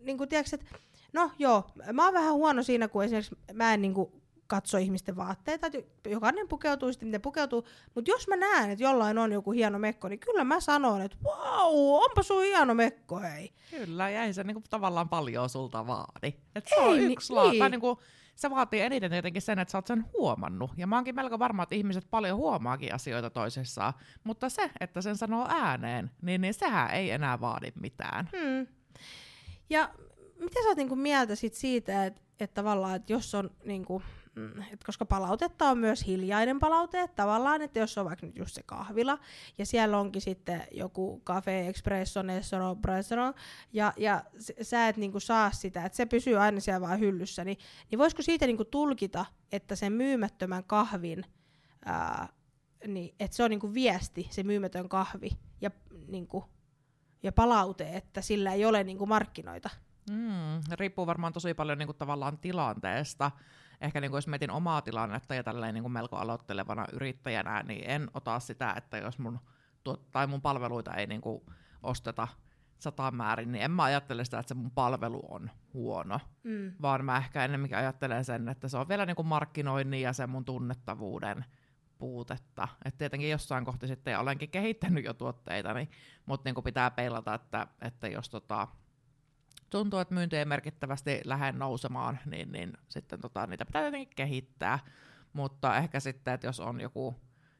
niin 0.00 0.18
kuin, 0.18 0.28
tiedätkö, 0.28 0.56
että 0.56 0.78
No 1.12 1.30
joo, 1.38 1.64
mä 1.92 2.04
oon 2.04 2.14
vähän 2.14 2.34
huono 2.34 2.62
siinä, 2.62 2.88
kun 2.88 3.04
esimerkiksi 3.04 3.36
mä 3.52 3.74
en 3.74 3.82
niinku 3.82 4.21
katso 4.46 4.78
ihmisten 4.78 5.16
vaatteita, 5.16 5.66
että 5.66 6.08
jokainen 6.08 6.48
pukeutuu 6.48 6.92
sitten, 6.92 7.08
miten 7.08 7.20
pukeutuu. 7.20 7.66
Mutta 7.94 8.10
jos 8.10 8.28
mä 8.28 8.36
näen, 8.36 8.70
että 8.70 8.84
jollain 8.84 9.18
on 9.18 9.32
joku 9.32 9.50
hieno 9.50 9.78
mekko, 9.78 10.08
niin 10.08 10.20
kyllä 10.20 10.44
mä 10.44 10.60
sanon, 10.60 11.02
että 11.02 11.16
wow, 11.24 12.02
onpa 12.04 12.22
sun 12.22 12.42
hieno 12.42 12.74
mekko, 12.74 13.20
hei. 13.20 13.52
Kyllä, 13.70 14.10
ja 14.10 14.24
ei 14.24 14.32
se 14.32 14.44
niinku 14.44 14.62
tavallaan 14.70 15.08
paljon 15.08 15.48
sulta 15.48 15.86
vaadi. 15.86 16.34
Et 16.54 16.66
se 16.66 16.74
ei, 16.74 16.88
on 16.88 17.00
yksi 17.00 17.32
niin. 17.34 17.58
tai 17.58 17.70
niinku, 17.70 17.98
se 18.34 18.50
vaatii 18.50 18.80
eniten 18.80 19.10
tietenkin 19.10 19.42
sen, 19.42 19.58
että 19.58 19.72
sä 19.72 19.78
oot 19.78 19.86
sen 19.86 20.04
huomannut. 20.12 20.70
Ja 20.76 20.86
mä 20.86 20.96
oonkin 20.96 21.14
melko 21.14 21.38
varma, 21.38 21.62
että 21.62 21.74
ihmiset 21.74 22.06
paljon 22.10 22.36
huomaakin 22.36 22.94
asioita 22.94 23.30
toisessaan. 23.30 23.92
Mutta 24.24 24.48
se, 24.48 24.70
että 24.80 25.00
sen 25.00 25.16
sanoo 25.16 25.46
ääneen, 25.48 26.10
niin, 26.22 26.40
niin 26.40 26.54
sehän 26.54 26.90
ei 26.90 27.10
enää 27.10 27.40
vaadi 27.40 27.72
mitään. 27.80 28.28
Hmm. 28.36 28.66
Ja 29.70 29.90
mitä 30.38 30.62
sä 30.62 30.68
oot 30.68 30.76
niinku 30.76 30.96
mieltä 30.96 31.34
sit 31.34 31.54
siitä, 31.54 32.06
että 32.06 32.20
et 32.40 32.54
tavallaan, 32.54 32.96
että 32.96 33.12
jos 33.12 33.34
on 33.34 33.50
niinku, 33.64 34.02
et 34.72 34.84
koska 34.84 35.04
palautetta 35.04 35.68
on 35.68 35.78
myös 35.78 36.06
hiljainen 36.06 36.58
palaute, 36.58 37.00
että 37.00 37.16
tavallaan, 37.16 37.62
että 37.62 37.78
jos 37.78 37.98
on 37.98 38.04
vaikka 38.04 38.26
nyt 38.26 38.38
just 38.38 38.54
se 38.54 38.62
kahvila, 38.62 39.18
ja 39.58 39.66
siellä 39.66 39.98
onkin 39.98 40.22
sitten 40.22 40.62
joku 40.70 41.22
cafe, 41.24 41.68
espresso, 41.68 42.22
nessoro, 42.22 42.76
presero, 42.76 43.32
ja, 43.72 43.92
ja 43.96 44.24
sä 44.62 44.88
et 44.88 44.96
niinku 44.96 45.20
saa 45.20 45.50
sitä, 45.50 45.84
että 45.84 45.96
se 45.96 46.06
pysyy 46.06 46.36
aina 46.36 46.60
siellä 46.60 46.80
vaan 46.80 47.00
hyllyssä, 47.00 47.44
niin, 47.44 47.58
niin 47.90 47.98
voisiko 47.98 48.22
siitä 48.22 48.46
niinku 48.46 48.64
tulkita, 48.64 49.26
että 49.52 49.76
sen 49.76 49.92
myymättömän 49.92 50.64
kahvin, 50.64 51.24
ää, 51.84 52.28
niin, 52.86 53.14
että 53.20 53.36
se 53.36 53.44
on 53.44 53.50
niinku 53.50 53.74
viesti, 53.74 54.28
se 54.30 54.42
myymätön 54.42 54.88
kahvi, 54.88 55.30
ja, 55.60 55.70
niinku, 56.08 56.44
ja 57.22 57.32
palaute, 57.32 57.88
että 57.88 58.20
sillä 58.20 58.52
ei 58.52 58.64
ole 58.64 58.84
niinku 58.84 59.06
markkinoita? 59.06 59.70
Mm, 60.10 60.60
riippuu 60.72 61.06
varmaan 61.06 61.32
tosi 61.32 61.54
paljon 61.54 61.78
niin 61.78 61.86
kuin, 61.86 61.98
tavallaan 61.98 62.38
tilanteesta. 62.38 63.30
Ehkä 63.82 64.00
niin 64.00 64.10
kuin, 64.10 64.16
jos 64.16 64.26
mietin 64.26 64.50
omaa 64.50 64.82
tilannetta 64.82 65.34
ja 65.34 65.44
tälleen 65.44 65.74
niin 65.74 65.82
kuin 65.82 65.92
melko 65.92 66.16
aloittelevana 66.16 66.86
yrittäjänä, 66.92 67.62
niin 67.62 67.90
en 67.90 68.10
ota 68.14 68.40
sitä, 68.40 68.74
että 68.76 68.98
jos 68.98 69.18
mun, 69.18 69.38
tuot, 69.84 70.10
tai 70.12 70.26
mun 70.26 70.42
palveluita 70.42 70.94
ei 70.94 71.06
niin 71.06 71.20
kuin, 71.20 71.42
osteta 71.82 72.28
sataan 72.78 73.14
määrin, 73.14 73.52
niin 73.52 73.64
en 73.64 73.70
mä 73.70 73.82
ajattele 73.82 74.24
sitä, 74.24 74.38
että 74.38 74.48
se 74.48 74.54
mun 74.54 74.70
palvelu 74.70 75.22
on 75.28 75.50
huono, 75.74 76.20
mm. 76.44 76.72
vaan 76.82 77.04
mä 77.04 77.16
ehkä 77.16 77.44
enemmänkin 77.44 77.78
ajattelen 77.78 78.24
sen, 78.24 78.48
että 78.48 78.68
se 78.68 78.78
on 78.78 78.88
vielä 78.88 79.06
niin 79.06 79.16
kuin 79.16 79.26
markkinoinnin 79.26 80.02
ja 80.02 80.12
sen 80.12 80.30
mun 80.30 80.44
tunnettavuuden 80.44 81.44
puutetta. 81.98 82.68
Et 82.84 82.98
tietenkin 82.98 83.30
jossain 83.30 83.64
kohti 83.64 83.86
sitten 83.86 84.18
olenkin 84.18 84.50
kehittänyt 84.50 85.04
jo 85.04 85.14
tuotteita, 85.14 85.74
niin, 85.74 85.90
mutta 86.26 86.50
niin 86.50 86.64
pitää 86.64 86.90
peilata, 86.90 87.34
että, 87.34 87.66
että 87.80 88.08
jos 88.08 88.30
tota, 88.30 88.68
tuntuu, 89.72 89.98
että 89.98 90.14
myynti 90.14 90.36
ei 90.36 90.44
merkittävästi 90.44 91.20
lähde 91.24 91.52
nousemaan, 91.52 92.18
niin, 92.26 92.52
niin 92.52 92.72
sitten 92.88 93.20
tota, 93.20 93.46
niitä 93.46 93.66
pitää 93.66 93.84
jotenkin 93.84 94.16
kehittää. 94.16 94.78
Mutta 95.32 95.76
ehkä 95.76 96.00
sitten, 96.00 96.34
että 96.34 96.46
jos 96.46 96.60
on 96.60 96.80
joku, 96.80 97.16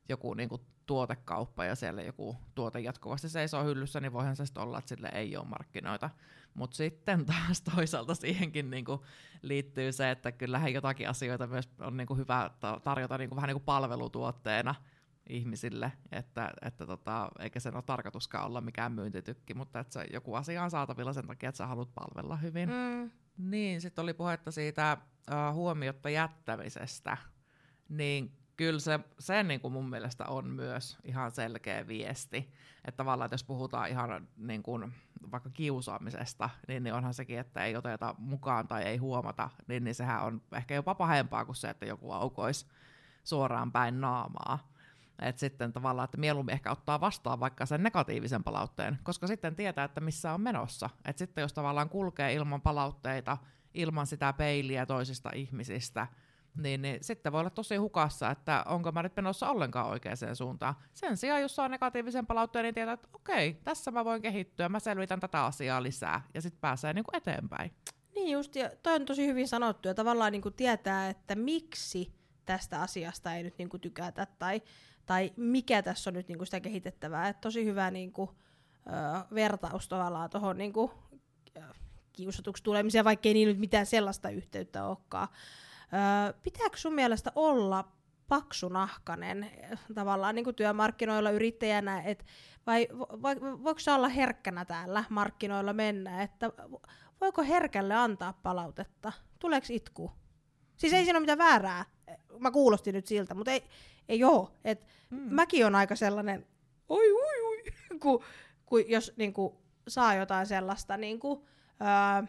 joku 0.08 0.34
niin 0.34 0.48
kuin 0.48 0.62
tuotekauppa 0.86 1.64
ja 1.64 1.74
siellä 1.74 2.02
joku 2.02 2.36
tuote 2.54 2.80
jatkuvasti 2.80 3.28
seisoo 3.28 3.64
hyllyssä, 3.64 4.00
niin 4.00 4.12
voihan 4.12 4.36
se 4.36 4.44
olla, 4.58 4.78
että 4.78 4.88
sille 4.88 5.10
ei 5.14 5.36
ole 5.36 5.46
markkinoita. 5.46 6.10
Mutta 6.54 6.76
sitten 6.76 7.26
taas 7.26 7.62
toisaalta 7.74 8.14
siihenkin 8.14 8.70
niinku 8.70 9.04
liittyy 9.42 9.92
se, 9.92 10.10
että 10.10 10.32
kyllähän 10.32 10.72
jotakin 10.72 11.08
asioita 11.08 11.46
myös 11.46 11.68
on 11.80 11.96
niinku 11.96 12.14
hyvä 12.14 12.50
tarjota 12.84 13.18
niinku 13.18 13.36
vähän 13.36 13.48
niinku 13.48 13.64
palvelutuotteena 13.64 14.74
ihmisille, 15.28 15.92
että, 16.12 16.50
että 16.62 16.86
tota, 16.86 17.28
eikä 17.38 17.60
sen 17.60 17.74
ole 17.74 17.82
tarkoituskaan 17.86 18.46
olla 18.46 18.60
mikään 18.60 18.92
myyntitykki, 18.92 19.54
mutta 19.54 19.80
että 19.80 19.92
se 19.92 20.06
joku 20.12 20.34
asia 20.34 20.64
on 20.64 20.70
saatavilla 20.70 21.12
sen 21.12 21.26
takia, 21.26 21.48
että 21.48 21.56
sä 21.56 21.66
haluat 21.66 21.94
palvella 21.94 22.36
hyvin. 22.36 22.68
Mm. 22.68 23.10
Niin, 23.38 23.80
sitten 23.80 24.02
oli 24.02 24.14
puhetta 24.14 24.50
siitä 24.50 24.96
uh, 25.30 25.54
huomiotta 25.54 26.10
jättämisestä, 26.10 27.16
niin 27.88 28.38
kyllä 28.56 28.80
se, 28.80 29.00
se 29.18 29.42
niin 29.42 29.60
kuin 29.60 29.72
mun 29.72 29.90
mielestä 29.90 30.24
on 30.26 30.46
myös 30.46 30.98
ihan 31.04 31.30
selkeä 31.30 31.86
viesti. 31.86 32.52
Että 32.84 32.96
tavallaan, 32.96 33.26
että 33.26 33.34
jos 33.34 33.44
puhutaan 33.44 33.88
ihan 33.88 34.28
niin 34.36 34.62
kuin 34.62 34.92
vaikka 35.30 35.50
kiusaamisesta, 35.50 36.50
niin, 36.68 36.82
niin 36.82 36.94
onhan 36.94 37.14
sekin, 37.14 37.38
että 37.38 37.64
ei 37.64 37.76
oteta 37.76 38.14
mukaan 38.18 38.68
tai 38.68 38.82
ei 38.82 38.96
huomata, 38.96 39.50
niin, 39.66 39.84
niin 39.84 39.94
sehän 39.94 40.22
on 40.22 40.42
ehkä 40.56 40.74
jopa 40.74 40.94
pahempaa 40.94 41.44
kuin 41.44 41.56
se, 41.56 41.70
että 41.70 41.86
joku 41.86 42.12
aukoisi 42.12 42.66
suoraan 43.24 43.72
päin 43.72 44.00
naamaa. 44.00 44.71
Et 45.18 45.38
sitten 45.38 45.72
tavallaan, 45.72 46.04
että 46.04 46.18
mieluummin 46.18 46.52
ehkä 46.52 46.70
ottaa 46.70 47.00
vastaan 47.00 47.40
vaikka 47.40 47.66
sen 47.66 47.82
negatiivisen 47.82 48.44
palautteen, 48.44 48.98
koska 49.02 49.26
sitten 49.26 49.56
tietää, 49.56 49.84
että 49.84 50.00
missä 50.00 50.32
on 50.32 50.40
menossa. 50.40 50.90
Et 51.04 51.18
sitten 51.18 51.42
jos 51.42 51.52
tavallaan 51.52 51.88
kulkee 51.88 52.34
ilman 52.34 52.60
palautteita, 52.60 53.38
ilman 53.74 54.06
sitä 54.06 54.32
peiliä 54.32 54.86
toisista 54.86 55.30
ihmisistä, 55.34 56.06
niin, 56.56 56.82
niin 56.82 57.04
sitten 57.04 57.32
voi 57.32 57.40
olla 57.40 57.50
tosi 57.50 57.76
hukassa, 57.76 58.30
että 58.30 58.64
onko 58.66 58.92
mä 58.92 59.02
nyt 59.02 59.16
menossa 59.16 59.48
ollenkaan 59.48 59.88
oikeaan 59.88 60.16
suuntaan. 60.34 60.74
Sen 60.92 61.16
sijaan, 61.16 61.42
jos 61.42 61.56
saa 61.56 61.68
negatiivisen 61.68 62.26
palautteen, 62.26 62.62
niin 62.62 62.74
tietää, 62.74 62.92
että 62.92 63.08
okei, 63.12 63.54
tässä 63.64 63.90
mä 63.90 64.04
voin 64.04 64.22
kehittyä, 64.22 64.68
mä 64.68 64.80
selvitän 64.80 65.20
tätä 65.20 65.44
asiaa 65.44 65.82
lisää, 65.82 66.20
ja 66.34 66.42
sitten 66.42 66.60
pääsee 66.60 66.92
niin 66.92 67.04
kuin 67.04 67.16
eteenpäin. 67.16 67.72
Niin 68.14 68.32
just, 68.32 68.56
ja 68.56 68.70
toi 68.82 68.94
on 68.94 69.04
tosi 69.04 69.26
hyvin 69.26 69.48
sanottu, 69.48 69.88
ja 69.88 69.94
tavallaan 69.94 70.32
niin 70.32 70.42
kuin 70.42 70.54
tietää, 70.54 71.08
että 71.08 71.34
miksi 71.34 72.12
tästä 72.44 72.80
asiasta 72.80 73.34
ei 73.34 73.42
nyt 73.42 73.58
niin 73.58 73.68
kuin 73.68 73.80
tykätä, 73.80 74.26
tai, 74.38 74.62
tai 75.06 75.32
mikä 75.36 75.82
tässä 75.82 76.10
on 76.10 76.14
nyt 76.14 76.28
niin 76.28 76.38
kuin 76.38 76.46
sitä 76.46 76.60
kehitettävää. 76.60 77.28
Et 77.28 77.40
tosi 77.40 77.64
hyvä 77.64 77.90
niin 77.90 78.12
kuin, 78.12 78.30
ö, 78.86 79.34
vertaus 79.34 79.88
tavallaan 79.88 80.30
tuohon 80.30 80.58
niin 80.58 80.72
kiusatuksi 82.12 82.62
tulemiseen, 82.62 83.04
vaikkei 83.04 83.34
niin 83.34 83.48
nyt 83.48 83.58
mitään 83.58 83.86
sellaista 83.86 84.30
yhteyttä 84.30 84.84
olekaan. 84.84 85.28
Öö, 85.92 86.32
pitääkö 86.42 86.76
sun 86.76 86.94
mielestä 86.94 87.32
olla 87.34 87.92
paksunahkanen 88.28 89.50
tavallaan 89.94 90.34
niin 90.34 90.44
kuin 90.44 90.56
työmarkkinoilla 90.56 91.30
yrittäjänä, 91.30 92.02
et, 92.02 92.24
vai 92.66 92.88
vai 93.22 93.40
voiko 93.40 93.80
se 93.80 93.92
olla 93.92 94.08
herkkänä 94.08 94.64
täällä 94.64 95.04
markkinoilla 95.08 95.72
mennä, 95.72 96.22
että 96.22 96.50
voiko 97.20 97.42
herkälle 97.42 97.94
antaa 97.94 98.32
palautetta? 98.32 99.12
Tuleeko 99.38 99.66
itku? 99.70 100.12
Siis 100.76 100.92
ei 100.92 101.04
siinä 101.04 101.16
ole 101.16 101.20
mitään 101.20 101.38
väärää, 101.38 101.84
mä 102.38 102.50
kuulostin 102.50 102.94
nyt 102.94 103.06
siltä, 103.06 103.34
mutta 103.34 103.50
ei, 103.50 103.64
ei 104.08 104.24
oo. 104.24 104.52
Et 104.64 104.86
mm. 105.10 105.18
Mäkin 105.18 105.66
on 105.66 105.74
aika 105.74 105.96
sellainen, 105.96 106.46
oi 106.88 107.12
oi 107.12 107.40
oi, 107.42 107.64
kun, 108.02 108.24
kun 108.66 108.90
jos 108.90 109.12
niin 109.16 109.32
kuin, 109.32 109.54
saa 109.88 110.14
jotain 110.14 110.46
sellaista 110.46 110.96
niin 110.96 111.20
kuin, 111.20 111.40
öö, 111.80 112.26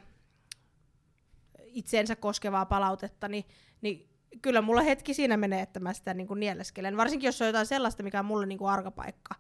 itseensä 1.66 2.16
koskevaa 2.16 2.66
palautetta, 2.66 3.28
niin, 3.28 3.46
niin 3.82 4.10
kyllä 4.42 4.62
mulla 4.62 4.82
hetki 4.82 5.14
siinä 5.14 5.38
menee, 5.38 5.62
että 5.62 5.80
mä 5.80 5.94
sitä 5.94 6.14
niin 6.14 6.28
kuin 6.28 6.40
nieleskelen. 6.40 6.98
Varsinkin 6.98 7.28
jos 7.28 7.42
on 7.42 7.48
jotain 7.48 7.66
sellaista, 7.66 8.04
mikä 8.04 8.20
on 8.20 8.26
mulle 8.26 8.46
niin 8.46 8.58
kuin 8.58 8.72
arkapaikka. 8.72 9.36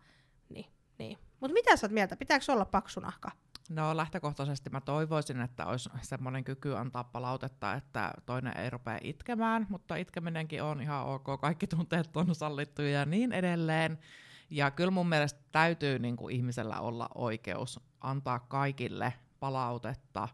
Niin, 0.49 0.65
niin. 0.97 1.17
Mutta 1.39 1.53
mitä 1.53 1.77
sä 1.77 1.85
oot 1.85 1.91
mieltä? 1.91 2.15
Pitääkö 2.15 2.45
olla 2.49 2.65
paksunahka? 2.65 3.31
No 3.69 3.97
lähtökohtaisesti 3.97 4.69
mä 4.69 4.81
toivoisin, 4.81 5.41
että 5.41 5.65
olisi 5.65 5.89
semmoinen 6.01 6.43
kyky 6.43 6.77
antaa 6.77 7.03
palautetta, 7.03 7.73
että 7.73 8.13
toinen 8.25 8.57
ei 8.57 8.69
rupea 8.69 8.97
itkemään, 9.03 9.65
mutta 9.69 9.95
itkeminenkin 9.95 10.63
on 10.63 10.81
ihan 10.81 11.05
ok, 11.05 11.41
kaikki 11.41 11.67
tunteet 11.67 12.17
on 12.17 12.35
sallittuja 12.35 12.89
ja 12.89 13.05
niin 13.05 13.31
edelleen. 13.31 13.99
Ja 14.49 14.71
kyllä 14.71 14.91
mun 14.91 15.09
mielestä 15.09 15.39
täytyy 15.51 15.99
niin 15.99 16.15
kuin 16.15 16.35
ihmisellä 16.35 16.79
olla 16.79 17.09
oikeus 17.15 17.79
antaa 18.01 18.39
kaikille 18.39 19.13
palautetta, 19.39 20.27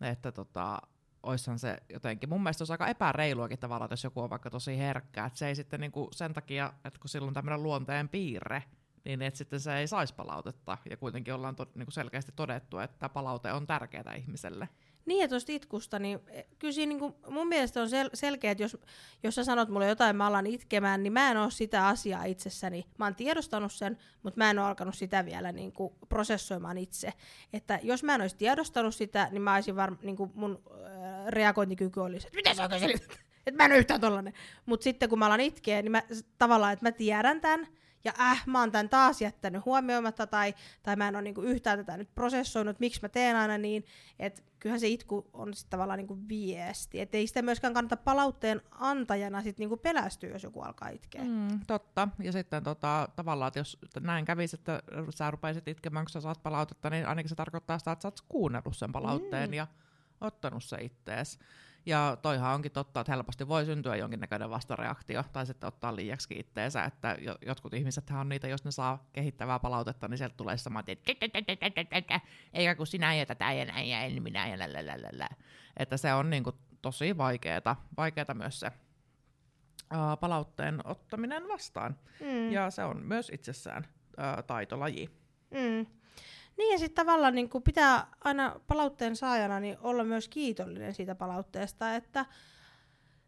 että 0.00 0.32
tota, 0.32 0.78
oishan 1.22 1.58
se 1.58 1.78
jotenkin, 1.92 2.28
mun 2.28 2.42
mielestä 2.42 2.62
olisi 2.62 2.72
aika 2.72 2.86
epäreiluakin 2.86 3.58
tavallaan, 3.58 3.90
jos 3.90 4.04
joku 4.04 4.20
on 4.20 4.30
vaikka 4.30 4.50
tosi 4.50 4.78
herkkä, 4.78 5.24
että 5.26 5.38
se 5.38 5.48
ei 5.48 5.54
sitten 5.54 5.80
niinku 5.80 6.08
sen 6.12 6.34
takia, 6.34 6.72
että 6.84 7.00
kun 7.00 7.08
silloin 7.08 7.34
tämmöinen 7.34 7.62
luonteen 7.62 8.08
piirre, 8.08 8.62
niin 9.06 9.22
että 9.22 9.38
sitten 9.38 9.60
se 9.60 9.78
ei 9.78 9.86
saisi 9.86 10.14
palautetta, 10.14 10.78
ja 10.90 10.96
kuitenkin 10.96 11.34
ollaan 11.34 11.56
to, 11.56 11.66
niinku 11.74 11.90
selkeästi 11.90 12.32
todettu, 12.36 12.78
että 12.78 13.08
palaute 13.08 13.52
on 13.52 13.66
tärkeää 13.66 14.14
ihmiselle. 14.16 14.68
Niin, 15.06 15.20
ja 15.20 15.28
tuosta 15.28 15.52
itkusta, 15.52 15.98
niin 15.98 16.20
e, 16.28 16.42
kyllä 16.58 16.72
siinä 16.72 16.88
niin 16.88 16.98
kuin, 16.98 17.14
mun 17.28 17.48
mielestä 17.48 17.82
on 17.82 17.88
sel- 17.88 18.10
selkeä, 18.14 18.50
että 18.50 18.62
jos, 18.62 18.76
jos 19.22 19.34
sä 19.34 19.44
sanot 19.44 19.68
mulle 19.68 19.88
jotain, 19.88 20.16
mä 20.16 20.26
alan 20.26 20.46
itkemään, 20.46 21.02
niin 21.02 21.12
mä 21.12 21.30
en 21.30 21.36
ole 21.36 21.50
sitä 21.50 21.86
asiaa 21.86 22.24
itsessäni. 22.24 22.84
Mä 22.98 23.04
oon 23.04 23.14
tiedostanut 23.14 23.72
sen, 23.72 23.98
mutta 24.22 24.38
mä 24.38 24.50
en 24.50 24.58
ole 24.58 24.66
alkanut 24.66 24.94
sitä 24.94 25.24
vielä 25.24 25.52
niin 25.52 25.72
kuin, 25.72 25.94
prosessoimaan 26.08 26.78
itse. 26.78 27.12
Että 27.52 27.78
jos 27.82 28.02
mä 28.02 28.14
en 28.14 28.20
olisi 28.20 28.36
tiedostanut 28.36 28.94
sitä, 28.94 29.28
niin 29.30 29.42
mä 29.42 29.54
olisin 29.54 29.76
varmaan, 29.76 30.06
niin 30.06 30.16
kuin 30.16 30.30
mun 30.34 30.62
äh, 30.66 31.26
reagointikyky 31.28 32.00
olisi, 32.00 32.26
että 32.26 32.36
mitä 32.36 32.54
sä 32.54 32.62
oikein? 32.62 33.00
Että 33.46 33.56
mä 33.56 33.64
en 33.64 33.72
ole 33.72 33.78
yhtään 33.78 34.00
tollanen. 34.00 34.32
Mutta 34.66 34.84
sitten 34.84 35.08
kun 35.08 35.18
mä 35.18 35.26
alan 35.26 35.40
itkeä, 35.40 35.82
niin 35.82 35.92
mä, 35.92 36.02
tavallaan, 36.38 36.72
että 36.72 36.86
mä 36.86 36.92
tiedän 36.92 37.40
tämän, 37.40 37.66
ja 38.06 38.12
äh, 38.20 38.42
mä 38.46 38.60
oon 38.60 38.72
tämän 38.72 38.88
taas 38.88 39.20
jättänyt 39.20 39.64
huomioimatta, 39.64 40.26
tai, 40.26 40.54
tai 40.82 40.96
mä 40.96 41.08
en 41.08 41.16
ole 41.16 41.22
niinku 41.22 41.42
yhtään 41.42 41.78
tätä 41.78 41.96
nyt 41.96 42.14
prosessoinut, 42.14 42.80
miksi 42.80 43.00
mä 43.02 43.08
teen 43.08 43.36
aina 43.36 43.58
niin, 43.58 43.84
että 44.18 44.42
kyllähän 44.58 44.80
se 44.80 44.88
itku 44.88 45.30
on 45.32 45.54
sitten 45.54 45.70
tavallaan 45.70 45.98
niinku 45.98 46.18
viesti, 46.28 47.00
että 47.00 47.16
ei 47.16 47.26
sitä 47.26 47.42
myöskään 47.42 47.74
kannata 47.74 47.96
palautteen 47.96 48.60
antajana 48.70 49.42
sit 49.42 49.58
niinku 49.58 49.76
pelästyä, 49.76 50.30
jos 50.30 50.42
joku 50.42 50.60
alkaa 50.60 50.88
itkeä. 50.88 51.24
Mm, 51.24 51.60
totta, 51.66 52.08
ja 52.18 52.32
sitten 52.32 52.62
tota, 52.62 53.08
tavallaan, 53.16 53.48
että 53.48 53.60
jos 53.60 53.78
näin 54.00 54.24
kävisi, 54.24 54.56
että 54.56 54.82
sä 55.14 55.30
rupaisit 55.30 55.68
itkemään, 55.68 56.04
kun 56.04 56.10
sä 56.10 56.20
saat 56.20 56.42
palautetta, 56.42 56.90
niin 56.90 57.06
ainakin 57.06 57.28
se 57.28 57.34
tarkoittaa 57.34 57.78
sitä, 57.78 57.92
että 57.92 58.02
sä 58.02 58.08
oot 58.08 58.20
kuunnellut 58.28 58.76
sen 58.76 58.92
palautteen 58.92 59.50
mm. 59.50 59.54
ja 59.54 59.66
ottanut 60.20 60.64
se 60.64 60.76
ittees. 60.76 61.38
Ja 61.86 62.16
toihan 62.22 62.54
onkin 62.54 62.72
totta, 62.72 63.00
että 63.00 63.12
helposti 63.12 63.48
voi 63.48 63.64
syntyä 63.64 63.96
jonkinnäköinen 63.96 64.50
vastareaktio, 64.50 65.24
tai 65.32 65.46
sitten 65.46 65.68
ottaa 65.68 65.96
liiaksi 65.96 66.38
itteensä, 66.38 66.84
että 66.84 67.16
jotkut 67.46 67.74
ihmiset 67.74 68.10
on 68.20 68.28
niitä, 68.28 68.48
jos 68.48 68.64
ne 68.64 68.70
saa 68.70 69.04
kehittävää 69.12 69.58
palautetta, 69.58 70.08
niin 70.08 70.18
sieltä 70.18 70.36
tulee 70.36 70.56
sama, 70.56 70.82
että 70.86 71.12
eikä 72.52 72.74
kun 72.74 72.86
sinä 72.86 73.14
ja 73.14 73.26
tätä 73.26 73.52
ja 73.52 73.64
näin 73.64 73.88
ja 73.88 74.00
en 74.00 74.22
minä 74.22 74.48
ja 74.48 74.58
lalalala. 74.58 75.28
Että 75.76 75.96
se 75.96 76.14
on 76.14 76.30
niinku 76.30 76.52
tosi 76.82 77.16
vaikeeta, 77.16 77.76
vaikeeta 77.96 78.34
myös 78.34 78.60
se 78.60 78.72
ää, 79.90 80.16
palautteen 80.16 80.80
ottaminen 80.84 81.48
vastaan. 81.48 81.96
Mm. 82.20 82.52
Ja 82.52 82.70
se 82.70 82.84
on 82.84 83.02
myös 83.02 83.30
itsessään 83.34 83.86
ää, 84.16 84.42
taitolaji. 84.42 85.10
Mm. 85.50 85.86
Ja 86.76 86.80
sitten 86.80 87.06
tavallaan 87.06 87.34
niin 87.34 87.50
pitää 87.64 88.06
aina 88.24 88.60
palautteen 88.66 89.16
saajana 89.16 89.60
niin 89.60 89.78
olla 89.80 90.04
myös 90.04 90.28
kiitollinen 90.28 90.94
siitä 90.94 91.14
palautteesta, 91.14 91.94
että 91.94 92.26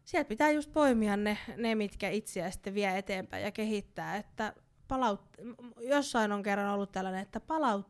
sieltä 0.04 0.28
pitää 0.28 0.50
just 0.50 0.72
poimia 0.72 1.16
ne, 1.16 1.38
ne 1.56 1.74
mitkä 1.74 2.10
itseä 2.10 2.50
sitten 2.50 2.74
vie 2.74 2.98
eteenpäin 2.98 3.44
ja 3.44 3.50
kehittää, 3.50 4.16
että 4.16 4.54
palaut, 4.88 5.20
jossain 5.80 6.32
on 6.32 6.42
kerran 6.42 6.74
ollut 6.74 6.92
tällainen, 6.92 7.22
että 7.22 7.40
palaut, 7.40 7.86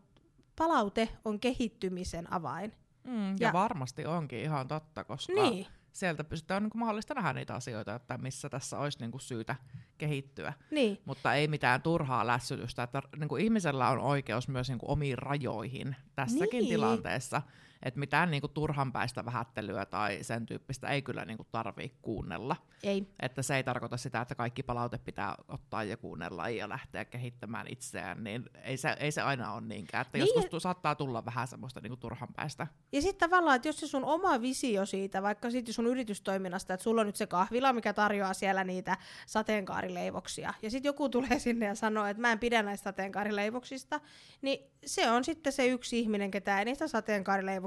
palaute 0.56 1.08
on 1.24 1.40
kehittymisen 1.40 2.32
avain. 2.32 2.72
Mm, 3.04 3.30
ja, 3.30 3.36
ja 3.40 3.52
varmasti 3.52 4.06
onkin 4.06 4.38
ihan 4.38 4.68
totta, 4.68 5.04
koska 5.04 5.32
niin 5.32 5.66
sieltä 5.98 6.24
pystytään 6.24 6.62
niin 6.62 6.70
kuin 6.70 6.80
mahdollista 6.80 7.14
nähdä 7.14 7.32
niitä 7.32 7.54
asioita, 7.54 7.94
että 7.94 8.18
missä 8.18 8.48
tässä 8.48 8.78
olisi 8.78 8.98
niin 9.00 9.10
kuin 9.10 9.20
syytä 9.20 9.56
kehittyä. 9.98 10.52
Niin. 10.70 10.98
Mutta 11.04 11.34
ei 11.34 11.48
mitään 11.48 11.82
turhaa 11.82 12.26
lässytystä, 12.26 12.82
että 12.82 13.02
niin 13.16 13.28
kuin 13.28 13.44
ihmisellä 13.44 13.88
on 13.88 13.98
oikeus 13.98 14.48
myös 14.48 14.68
niin 14.68 14.78
kuin 14.78 14.90
omiin 14.90 15.18
rajoihin 15.18 15.96
tässäkin 16.14 16.60
niin. 16.60 16.68
tilanteessa 16.68 17.42
että 17.82 18.00
mitään 18.00 18.30
niinku 18.30 18.48
turhanpäistä 18.48 19.24
vähättelyä 19.24 19.86
tai 19.86 20.18
sen 20.22 20.46
tyyppistä 20.46 20.88
ei 20.88 21.02
kyllä 21.02 21.24
niinku 21.24 21.46
tarvii 21.52 21.92
kuunnella. 22.02 22.56
Ei. 22.82 23.06
Että 23.20 23.42
se 23.42 23.56
ei 23.56 23.64
tarkoita 23.64 23.96
sitä, 23.96 24.20
että 24.20 24.34
kaikki 24.34 24.62
palaute 24.62 24.98
pitää 24.98 25.34
ottaa 25.48 25.84
ja 25.84 25.96
kuunnella 25.96 26.48
ja 26.48 26.68
lähteä 26.68 27.04
kehittämään 27.04 27.66
itseään, 27.68 28.24
niin 28.24 28.44
ei 28.62 28.76
se, 28.76 28.96
ei 29.00 29.12
se 29.12 29.22
aina 29.22 29.52
ole 29.52 29.60
niinkään. 29.60 30.02
Että 30.02 30.18
niin. 30.18 30.28
joskus 30.36 30.62
saattaa 30.62 30.94
tulla 30.94 31.24
vähän 31.24 31.48
semmoista 31.48 31.80
niinku 31.80 31.96
turhanpäistä. 31.96 32.66
Ja 32.92 33.02
sitten 33.02 33.30
tavallaan, 33.30 33.56
että 33.56 33.68
jos 33.68 33.80
se 33.80 33.86
sun 33.86 34.04
oma 34.04 34.40
visio 34.40 34.86
siitä, 34.86 35.22
vaikka 35.22 35.50
sitten 35.50 35.74
sun 35.74 35.86
yritystoiminnasta, 35.86 36.74
että 36.74 36.84
sulla 36.84 37.00
on 37.00 37.06
nyt 37.06 37.16
se 37.16 37.26
kahvila, 37.26 37.72
mikä 37.72 37.92
tarjoaa 37.92 38.34
siellä 38.34 38.64
niitä 38.64 38.96
sateenkaarileivoksia, 39.26 40.54
ja 40.62 40.70
sitten 40.70 40.88
joku 40.88 41.08
tulee 41.08 41.38
sinne 41.38 41.66
ja 41.66 41.74
sanoo, 41.74 42.06
että 42.06 42.20
mä 42.20 42.32
en 42.32 42.38
pidä 42.38 42.62
näistä 42.62 42.84
sateenkaarileivoksista, 42.84 44.00
niin 44.42 44.70
se 44.86 45.10
on 45.10 45.24
sitten 45.24 45.52
se 45.52 45.66
yksi 45.66 45.98
ihminen, 45.98 46.30
ketä 46.30 46.58
ei 46.58 46.64
niistä 46.64 46.88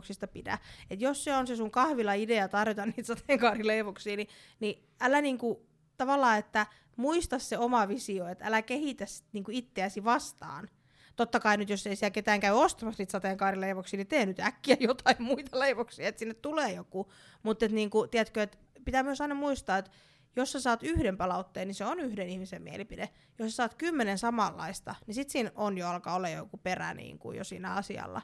sateenkaarileivoksista 0.02 0.28
pidä. 0.28 0.58
Et 0.90 1.02
jos 1.02 1.24
se 1.24 1.36
on 1.36 1.48
se 1.48 1.56
sun 1.56 1.72
kahvila 1.72 2.14
idea 2.14 2.48
tarjota 2.48 2.86
niitä 2.98 3.04
sateenkaarileivoksia, 3.04 4.18
niin, 4.18 4.28
niin 4.60 4.84
älä 5.00 5.22
niinku 5.22 5.66
tavallaan, 5.98 6.40
että 6.40 6.66
muista 6.96 7.40
se 7.40 7.58
oma 7.58 7.88
visio, 7.88 8.28
että 8.28 8.46
älä 8.46 8.62
kehitä 8.62 9.06
niin 9.34 9.44
kuin 9.44 9.58
itseäsi 9.58 10.04
vastaan. 10.04 10.70
Totta 11.16 11.40
kai 11.40 11.58
nyt, 11.58 11.70
jos 11.70 11.88
ei 11.88 11.96
siellä 11.96 12.12
ketään 12.12 12.40
käy 12.40 12.54
ostamassa 12.54 13.02
niitä 13.02 13.12
sateenkaarileivoksia, 13.12 13.98
niin 13.98 14.08
tee 14.08 14.26
nyt 14.26 14.40
äkkiä 14.40 14.78
jotain 14.80 15.24
muita 15.32 15.60
leivoksia, 15.60 16.08
että 16.08 16.20
sinne 16.20 16.34
tulee 16.34 16.74
joku. 16.74 17.12
Mutta 17.44 17.68
niin 17.68 17.90
kuin, 17.90 18.10
tiedätkö, 18.10 18.44
että 18.44 18.58
pitää 18.86 19.04
myös 19.04 19.22
aina 19.22 19.36
muistaa, 19.36 19.78
että 19.78 19.92
jos 20.36 20.52
sä 20.52 20.60
saat 20.60 20.84
yhden 20.84 21.18
palautteen, 21.18 21.68
niin 21.68 21.76
se 21.76 21.86
on 21.86 22.00
yhden 22.00 22.30
ihmisen 22.30 22.62
mielipide. 22.62 23.10
Jos 23.40 23.52
sä 23.52 23.56
saat 23.56 23.76
kymmenen 23.76 24.18
samanlaista, 24.18 24.96
niin 25.08 25.16
sit 25.16 25.30
siinä 25.30 25.52
on 25.56 25.78
jo 25.78 25.88
alkaa 25.88 26.16
olla 26.16 26.30
joku 26.30 26.58
perä 26.58 26.94
niin 26.94 27.20
kuin 27.20 27.38
jo 27.38 27.44
siinä 27.44 27.74
asialla. 27.74 28.22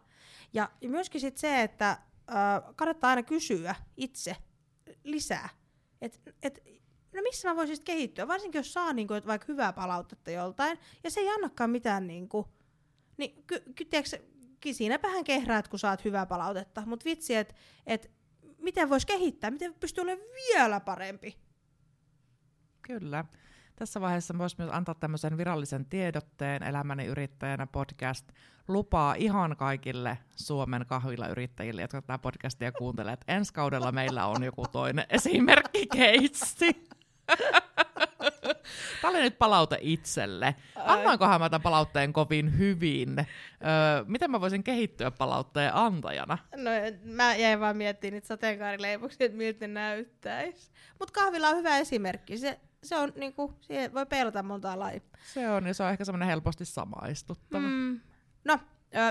Ja, 0.54 0.70
ja 0.82 0.90
myöskin 0.90 1.22
sit 1.22 1.38
se, 1.38 1.62
että 1.62 1.90
äh, 1.90 2.76
kannattaa 2.76 3.10
aina 3.10 3.24
kysyä 3.24 3.76
itse 3.98 4.36
lisää. 5.04 5.50
Että 6.02 6.20
et, 6.44 6.64
no 7.14 7.22
missä 7.22 7.50
mä 7.50 7.56
voisin 7.56 7.84
kehittyä, 7.84 8.28
varsinkin 8.28 8.60
jos 8.60 8.74
saa 8.74 8.94
niinku, 8.94 9.14
vaikka 9.28 9.46
hyvää 9.48 9.74
palautetta 9.74 10.32
joltain, 10.32 10.80
ja 11.04 11.12
se 11.12 11.20
ei 11.20 11.30
annakaan 11.30 11.70
mitään, 11.70 12.08
niinku, 12.08 12.48
niin 13.18 13.44
ky, 13.48 13.64
ky, 13.76 13.86
tiiäks, 13.86 14.16
siinäpähän 14.72 15.24
kehräät, 15.24 15.68
kun 15.68 15.80
saat 15.80 16.06
hyvää 16.06 16.26
palautetta, 16.26 16.84
mutta 16.86 17.06
vitsi, 17.06 17.36
että 17.36 17.56
et, 17.86 18.12
miten 18.58 18.90
voisi 18.90 19.08
kehittää, 19.08 19.52
miten 19.52 19.74
pystyy 19.74 20.02
olemaan 20.02 20.28
vielä 20.54 20.80
parempi. 20.80 21.47
Kyllä. 22.88 23.26
Tässä 23.76 24.02
vaiheessa 24.02 24.38
voisi 24.38 24.56
myös 24.60 24.70
antaa 24.74 24.96
tämmöisen 24.96 25.38
virallisen 25.38 25.86
tiedotteen 25.86 26.64
Elämäni 26.64 27.06
yrittäjänä 27.06 27.68
podcast 27.68 28.32
lupaa 28.68 29.14
ihan 29.14 29.56
kaikille 29.58 30.18
Suomen 30.36 30.86
kahvilayrittäjille, 30.88 31.82
jotka 31.82 32.02
tätä 32.02 32.18
podcastia 32.18 32.72
kuuntelee, 32.72 33.14
että 33.14 33.34
ensi 33.34 33.54
kaudella 33.54 33.92
meillä 33.92 34.26
on 34.26 34.44
joku 34.44 34.66
toinen 34.72 35.06
esimerkkikeissi. 35.10 36.88
Tämä 39.02 39.12
oli 39.12 39.22
nyt 39.22 39.38
palaute 39.38 39.78
itselle. 39.82 40.56
Annoinkohan 40.76 41.42
mä 41.42 41.50
tämän 41.50 41.62
palautteen 41.62 42.14
kovin 42.14 42.58
hyvin? 42.58 43.20
Öö, 43.20 43.26
miten 44.06 44.32
mä 44.32 44.42
voisin 44.42 44.64
kehittyä 44.64 45.12
palautteen 45.12 45.76
antajana? 45.76 46.38
No 46.56 46.72
mä 47.04 47.36
jäin 47.36 47.60
vaan 47.60 47.78
miettimään 47.78 48.14
niitä 48.14 48.28
sateenkaarileivoksia, 48.28 49.26
että 49.26 49.38
miltä 49.38 49.68
ne 49.68 49.74
näyttäisi. 49.74 50.72
Mutta 51.00 51.14
kahvilla 51.14 51.50
on 51.50 51.58
hyvä 51.58 51.78
esimerkki. 51.78 52.38
Se, 52.38 52.60
se 52.84 52.98
on 52.98 53.14
niinku, 53.16 53.54
siihen 53.62 53.94
voi 53.94 54.06
peilata 54.06 54.44
monta 54.44 54.80
lajia. 54.80 55.02
Se 55.34 55.50
on, 55.50 55.68
ja 55.68 55.74
se 55.74 55.84
on 55.84 55.90
ehkä 55.90 56.06
semmoinen 56.06 56.28
helposti 56.28 56.66
samaistuttava. 56.66 57.68
Mm. 57.68 58.00
No, 58.46 58.60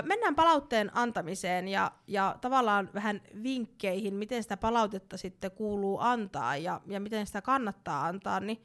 mennään 0.03 0.35
palautteen 0.35 0.91
antamiseen 0.93 1.67
ja, 1.67 1.91
ja 2.07 2.37
tavallaan 2.41 2.89
vähän 2.93 3.21
vinkkeihin, 3.43 4.13
miten 4.13 4.43
sitä 4.43 4.57
palautetta 4.57 5.17
sitten 5.17 5.51
kuuluu 5.51 5.99
antaa 5.99 6.57
ja, 6.57 6.81
ja 6.87 6.99
miten 6.99 7.27
sitä 7.27 7.41
kannattaa 7.41 8.05
antaa, 8.05 8.39
niin 8.39 8.63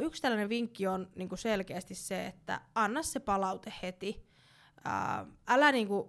yksi 0.00 0.22
tällainen 0.22 0.48
vinkki 0.48 0.86
on 0.86 1.08
niin 1.14 1.28
kuin 1.28 1.38
selkeästi 1.38 1.94
se, 1.94 2.26
että 2.26 2.60
anna 2.74 3.02
se 3.02 3.20
palaute 3.20 3.72
heti. 3.82 4.26
älä 5.48 5.72
niin 5.72 5.88
kuin, 5.88 6.08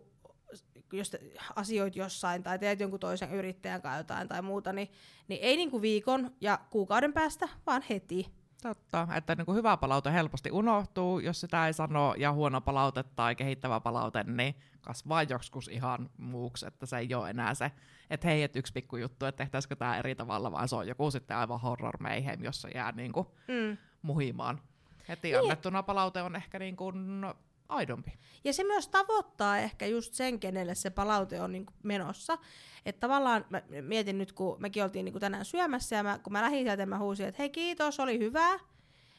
jos 0.94 1.18
asioit 1.56 1.96
jossain 1.96 2.44
tai 2.44 2.60
teet 2.60 2.80
jonkun 2.80 3.00
toisen 3.00 3.32
yrittäjän 3.32 3.82
kanssa 3.82 3.98
jotain 3.98 4.28
tai 4.28 4.42
muuta, 4.42 4.74
niin, 4.74 4.92
niin 5.28 5.40
ei 5.44 5.58
niin 5.58 5.72
kuin 5.72 5.82
viikon 5.82 6.32
ja 6.42 6.60
kuukauden 6.70 7.14
päästä, 7.14 7.50
vaan 7.66 7.84
heti. 7.90 8.28
Totta, 8.62 9.08
että 9.16 9.36
niin 9.36 9.46
kuin 9.46 9.56
hyvä 9.56 9.78
palaute 9.78 10.14
helposti 10.14 10.52
unohtuu, 10.52 11.20
jos 11.20 11.42
sitä 11.42 11.68
ei 11.68 11.74
sano, 11.74 12.16
ja 12.18 12.32
huono 12.32 12.62
palaute 12.62 13.04
tai 13.04 13.36
kehittävä 13.36 13.80
palaute, 13.80 14.24
niin 14.24 14.56
kasvaa 14.82 15.24
joskus 15.24 15.68
ihan 15.68 16.10
muuksi, 16.18 16.68
että 16.68 16.86
se 16.86 16.98
ei 16.98 17.14
ole 17.14 17.30
enää 17.30 17.54
se, 17.54 17.72
että 18.10 18.28
hei, 18.28 18.44
et 18.44 18.56
yksi 18.56 18.74
pikku 18.74 18.98
juttu, 18.98 19.26
että 19.26 19.38
tehtäisikö 19.44 19.76
tämä 19.76 19.98
eri 19.98 20.16
tavalla, 20.16 20.52
vaan 20.52 20.68
se 20.68 20.76
on 20.76 20.88
joku 20.88 21.12
sitten 21.12 21.38
aivan 21.38 21.62
horror 21.62 21.98
mayhem, 22.00 22.44
jossa 22.44 22.70
jää 22.70 22.92
niin 22.92 23.12
kuin 23.12 23.28
mm. 23.48 23.78
muhimaan. 24.02 24.62
Heti 25.08 25.28
niin. 25.28 25.40
annettuna 25.40 25.84
palaute 25.84 26.22
on 26.22 26.36
ehkä 26.36 26.60
niin 26.60 26.76
kuin 26.76 27.26
aidompi. 27.72 28.20
Ja 28.44 28.54
se 28.54 28.64
myös 28.64 28.88
tavoittaa 28.88 29.58
ehkä 29.58 29.86
just 29.86 30.14
sen, 30.14 30.40
kenelle 30.40 30.76
se 30.76 30.90
palaute 30.90 31.42
on 31.42 31.52
niin 31.52 31.66
menossa. 31.84 32.38
Että 32.86 33.00
tavallaan 33.00 33.46
mä 33.50 33.62
mietin 33.82 34.18
nyt, 34.18 34.32
kun 34.32 34.62
mekin 34.62 34.84
oltiin 34.84 35.06
niin 35.06 35.20
tänään 35.20 35.46
syömässä 35.46 35.96
ja 35.96 36.04
mä, 36.04 36.20
kun 36.24 36.34
mä 36.34 36.42
lähdin 36.42 36.66
sieltä, 36.66 36.86
mä 36.86 37.00
huusin, 37.00 37.28
että 37.28 37.42
hei 37.42 37.50
kiitos, 37.50 38.00
oli 38.00 38.20
hyvää. 38.20 38.60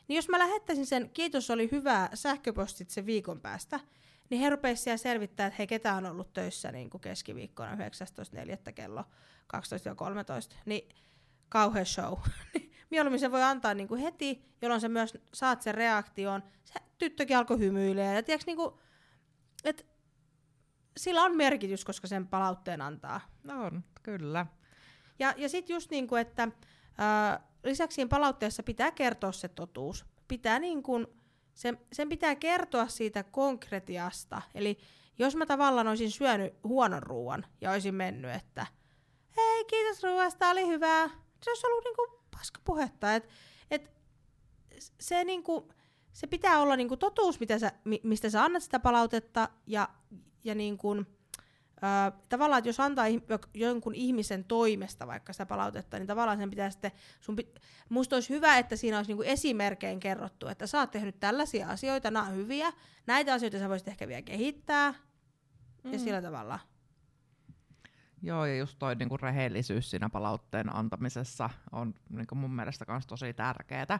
Niin 0.08 0.16
jos 0.16 0.28
mä 0.28 0.38
lähettäisin 0.38 0.86
sen 0.86 1.10
kiitos, 1.10 1.50
oli 1.50 1.68
hyvää 1.72 2.10
sähköpostit 2.14 2.90
sen 2.90 3.06
viikon 3.06 3.40
päästä, 3.40 3.80
niin 4.30 4.40
he 4.40 4.50
rupeisivat 4.50 4.84
siellä 4.84 4.96
selvittää, 4.96 5.46
että 5.46 5.56
hei, 5.58 5.66
ketä 5.66 5.94
on 5.94 6.06
ollut 6.06 6.32
töissä 6.32 6.72
niin 6.72 6.90
kuin 6.90 7.00
keskiviikkona 7.00 7.74
19.4. 7.74 8.72
kello 8.72 9.04
12.13. 9.56 10.56
Niin 10.66 10.88
kauhean 11.48 11.86
show. 11.86 12.18
Mieluummin 12.92 13.20
se 13.20 13.33
voi 13.33 13.42
antaa 13.42 13.74
niin 13.74 13.88
kuin 13.88 14.00
heti, 14.00 14.44
jolloin 14.62 14.81
se 14.81 14.88
myös 14.88 15.18
saat 15.35 15.62
sen 15.62 15.74
reaktion. 15.74 16.42
Se 16.64 16.74
tyttökin 16.98 17.37
alkoi 17.37 17.59
hymyilemään. 17.59 18.16
Ja 18.16 18.22
tiiäks, 18.22 18.46
niin 18.46 18.57
kuin, 18.57 18.74
että 19.64 19.85
sillä 20.96 21.22
on 21.22 21.37
merkitys, 21.37 21.85
koska 21.85 22.07
sen 22.07 22.26
palautteen 22.26 22.81
antaa. 22.81 23.20
No 23.42 23.64
on, 23.64 23.85
kyllä. 24.02 24.46
Ja, 25.18 25.35
ja 25.37 25.48
sitten 25.48 25.74
just 25.74 25.90
niin 25.90 26.09
kuin, 26.09 26.20
että 26.20 26.48
ää, 26.98 27.48
lisäksi 27.64 27.94
siinä 27.94 28.09
palautteessa 28.09 28.62
pitää 28.62 28.90
kertoa 28.90 29.33
se 29.33 29.48
totuus. 29.48 30.05
Pitää 30.28 30.59
niin 30.59 30.83
kuin, 30.83 31.07
sen, 31.55 31.78
sen 31.92 32.09
pitää 32.09 32.35
kertoa 32.35 32.87
siitä 32.87 33.22
konkretiasta. 33.22 34.42
Eli 34.55 34.78
jos 35.18 35.37
mä 35.37 35.46
tavallaan 35.46 35.88
olisin 35.88 36.11
syönyt 36.11 36.55
huonon 36.64 37.02
ruoan 37.02 37.46
ja 37.61 37.70
olisin 37.70 37.94
mennyt, 37.94 38.31
että 38.31 38.66
hei, 39.37 39.64
kiitos 39.64 40.02
ruoasta, 40.02 40.50
oli 40.50 40.66
hyvää. 40.66 41.09
Se 41.42 41.50
olisi 41.50 41.66
ollut 41.66 41.85
niinku 41.85 42.21
paskapuhetta. 42.36 43.14
Et, 43.14 43.28
et, 43.70 43.90
se, 45.00 45.24
niinku, 45.24 45.72
se 46.12 46.26
pitää 46.26 46.60
olla 46.60 46.76
niinku 46.76 46.96
totuus, 46.96 47.40
mitä 47.40 47.58
sä, 47.58 47.72
mistä 48.02 48.30
sä 48.30 48.44
annat 48.44 48.62
sitä 48.62 48.80
palautetta 48.80 49.48
ja, 49.66 49.88
ja 50.44 50.54
niinku, 50.54 50.96
Öö, 51.84 52.20
tavallaan, 52.28 52.58
että 52.58 52.68
jos 52.68 52.80
antaa 52.80 53.04
jonkun 53.54 53.94
ihmisen 53.94 54.44
toimesta 54.44 55.06
vaikka 55.06 55.32
sitä 55.32 55.46
palautetta, 55.46 55.98
niin 55.98 56.06
tavallaan 56.06 56.38
sen 56.38 56.50
pitää 56.50 56.70
sitten, 56.70 56.92
sun 57.20 57.38
pit- 57.40 57.60
musta 57.88 58.16
olisi 58.16 58.30
hyvä, 58.30 58.58
että 58.58 58.76
siinä 58.76 58.96
olisi 58.96 59.10
niinku 59.10 59.22
esimerkkein 59.22 60.00
kerrottu, 60.00 60.48
että 60.48 60.66
sä 60.66 60.78
oot 60.78 60.90
tehnyt 60.90 61.20
tällaisia 61.20 61.68
asioita, 61.68 62.10
nämä 62.10 62.26
on 62.26 62.36
hyviä, 62.36 62.72
näitä 63.06 63.32
asioita 63.32 63.58
sä 63.58 63.68
voisit 63.68 63.88
ehkä 63.88 64.08
vielä 64.08 64.22
kehittää, 64.22 64.94
mm. 65.84 65.92
ja 65.92 65.98
sillä 65.98 66.22
tavalla. 66.22 66.58
Joo, 68.22 68.46
ja 68.46 68.56
just 68.56 68.78
toi 68.78 68.94
niinku 68.94 69.16
rehellisyys 69.16 69.90
siinä 69.90 70.11
palautteen 70.11 70.76
antamisessa 70.76 71.50
on 71.72 71.94
niinku 72.11 72.35
mun 72.35 72.54
mielestä 72.54 72.85
myös 72.88 73.06
tosi 73.06 73.32
tärkeää 73.32 73.98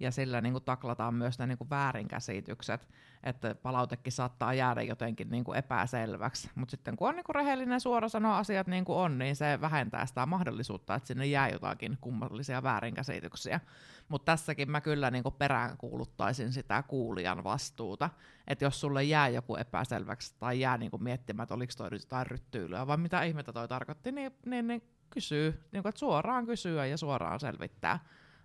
ja 0.00 0.10
sillä 0.10 0.40
niin 0.40 0.52
kuin 0.52 0.64
taklataan 0.64 1.14
myös 1.14 1.38
ne 1.38 1.46
niin 1.46 1.58
kuin 1.58 1.70
väärinkäsitykset, 1.70 2.88
että 3.22 3.54
palautekin 3.54 4.12
saattaa 4.12 4.54
jäädä 4.54 4.82
jotenkin 4.82 5.30
niin 5.30 5.44
kuin 5.44 5.58
epäselväksi. 5.58 6.50
Mutta 6.54 6.70
sitten 6.70 6.96
kun 6.96 7.08
on 7.08 7.16
niin 7.16 7.24
kuin 7.24 7.34
rehellinen 7.34 7.80
suora 7.80 8.08
sanoa 8.08 8.38
asiat 8.38 8.66
niin 8.66 8.84
kuin 8.84 8.98
on, 8.98 9.18
niin 9.18 9.36
se 9.36 9.60
vähentää 9.60 10.06
sitä 10.06 10.26
mahdollisuutta, 10.26 10.94
että 10.94 11.06
sinne 11.06 11.26
jää 11.26 11.48
jotakin 11.48 11.98
kummallisia 12.00 12.62
väärinkäsityksiä. 12.62 13.60
Mutta 14.08 14.32
tässäkin 14.32 14.70
mä 14.70 14.80
kyllä 14.80 15.10
niin 15.10 15.22
kuin 15.22 15.34
peräänkuuluttaisin 15.34 16.52
sitä 16.52 16.82
kuulijan 16.82 17.44
vastuuta, 17.44 18.10
että 18.46 18.64
jos 18.64 18.80
sulle 18.80 19.04
jää 19.04 19.28
joku 19.28 19.56
epäselväksi 19.56 20.34
tai 20.38 20.60
jää 20.60 20.78
niin 20.78 20.90
kuin 20.90 21.02
miettimään, 21.02 21.42
että 21.42 21.54
oliko 21.54 21.72
toi 21.76 21.88
jotain 21.92 22.26
ryttyylyä 22.26 22.86
vai 22.86 22.96
mitä 22.96 23.22
ihmettä 23.22 23.52
toi 23.52 23.68
tarkoitti, 23.68 24.12
niin, 24.12 24.32
niin, 24.46 24.66
niin 24.66 24.82
kysyy, 25.10 25.68
niin 25.72 25.82
kuin, 25.82 25.90
että 25.90 25.98
suoraan 25.98 26.46
kysyä 26.46 26.86
ja 26.86 26.96
suoraan 26.96 27.40
selvittää 27.40 27.98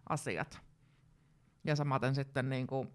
asiat. 0.10 0.69
Ja 1.63 1.76
samaten 1.76 2.15
sitten 2.15 2.50
niin 2.50 2.67
kuin, 2.67 2.89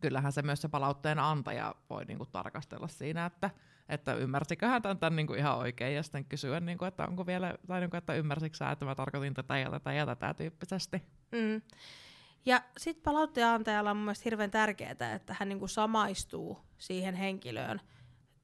kyllähän 0.00 0.32
se 0.32 0.42
myös 0.42 0.62
se 0.62 0.68
palautteen 0.68 1.18
antaja 1.18 1.74
voi 1.90 2.04
niin 2.04 2.18
kuin, 2.18 2.28
tarkastella 2.32 2.88
siinä, 2.88 3.26
että, 3.26 3.50
että 3.88 4.14
ymmärsiköhän 4.14 4.82
tämän, 4.82 4.98
tämän 4.98 5.16
niin 5.16 5.26
kuin 5.26 5.38
ihan 5.38 5.58
oikein 5.58 5.94
ja 5.94 6.02
sitten 6.02 6.24
kysyä, 6.24 6.60
niin 6.60 6.78
kuin, 6.78 6.88
että 6.88 7.06
onko 7.06 7.26
vielä, 7.26 7.54
tai 7.66 7.80
niin 7.80 7.90
kuin, 7.90 7.98
että 7.98 8.14
ymmärsikö 8.14 8.56
sä, 8.56 8.70
että 8.70 8.84
mä 8.84 8.94
tarkoitin 8.94 9.34
tätä 9.34 9.58
ja 9.58 9.70
tätä 9.70 9.92
ja 9.92 10.06
tätä 10.06 10.34
tyyppisesti. 10.34 11.02
Mm. 11.32 11.62
Ja 12.46 12.62
sitten 12.78 13.02
palautteen 13.02 13.46
antajalla 13.46 13.90
on 13.90 13.96
mun 13.96 14.04
mielestä 14.04 14.24
hirveän 14.24 14.50
tärkeää, 14.50 15.14
että 15.14 15.36
hän 15.38 15.48
niin 15.48 15.58
kuin 15.58 15.68
samaistuu 15.68 16.58
siihen 16.78 17.14
henkilöön 17.14 17.80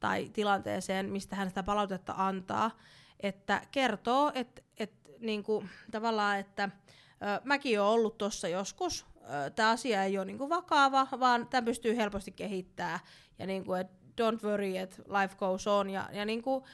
tai 0.01 0.31
tilanteeseen, 0.33 1.07
mistä 1.07 1.37
hän 1.37 1.49
sitä 1.49 1.63
palautetta 1.63 2.15
antaa, 2.17 2.71
että 3.21 3.63
kertoo, 3.71 4.33
että, 4.35 4.63
että 4.79 5.11
niin 5.19 5.43
kuin, 5.43 5.71
tavallaan, 5.91 6.39
että 6.39 6.65
ö, 6.65 7.41
mäkin 7.45 7.81
olen 7.81 7.93
ollut 7.93 8.19
tuossa 8.19 8.49
joskus, 8.49 9.07
tämä 9.55 9.71
asia 9.71 10.05
ei 10.05 10.19
ole 10.19 10.25
niinku 10.25 10.49
vakava, 10.49 11.09
vaan 11.21 11.49
tämä 11.49 11.65
pystyy 11.65 11.97
helposti 11.97 12.33
kehittämään. 12.33 13.01
Ja 13.39 13.47
niinku, 13.47 13.75
et 13.75 13.91
don't 13.91 14.43
worry, 14.45 14.77
että 14.77 15.03
life 15.03 15.37
goes 15.37 15.67
on. 15.67 15.91
Ja, 15.91 16.09
ja 16.13 16.25
niinku, 16.25 16.67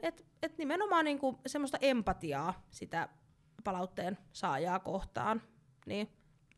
että 0.00 0.22
et 0.42 0.58
nimenomaan 0.58 1.04
niinku 1.04 1.40
semmoista 1.46 1.78
empatiaa 1.80 2.62
sitä 2.70 3.08
palautteen 3.64 4.18
saajaa 4.32 4.78
kohtaan. 4.78 5.42
Niin 5.86 6.08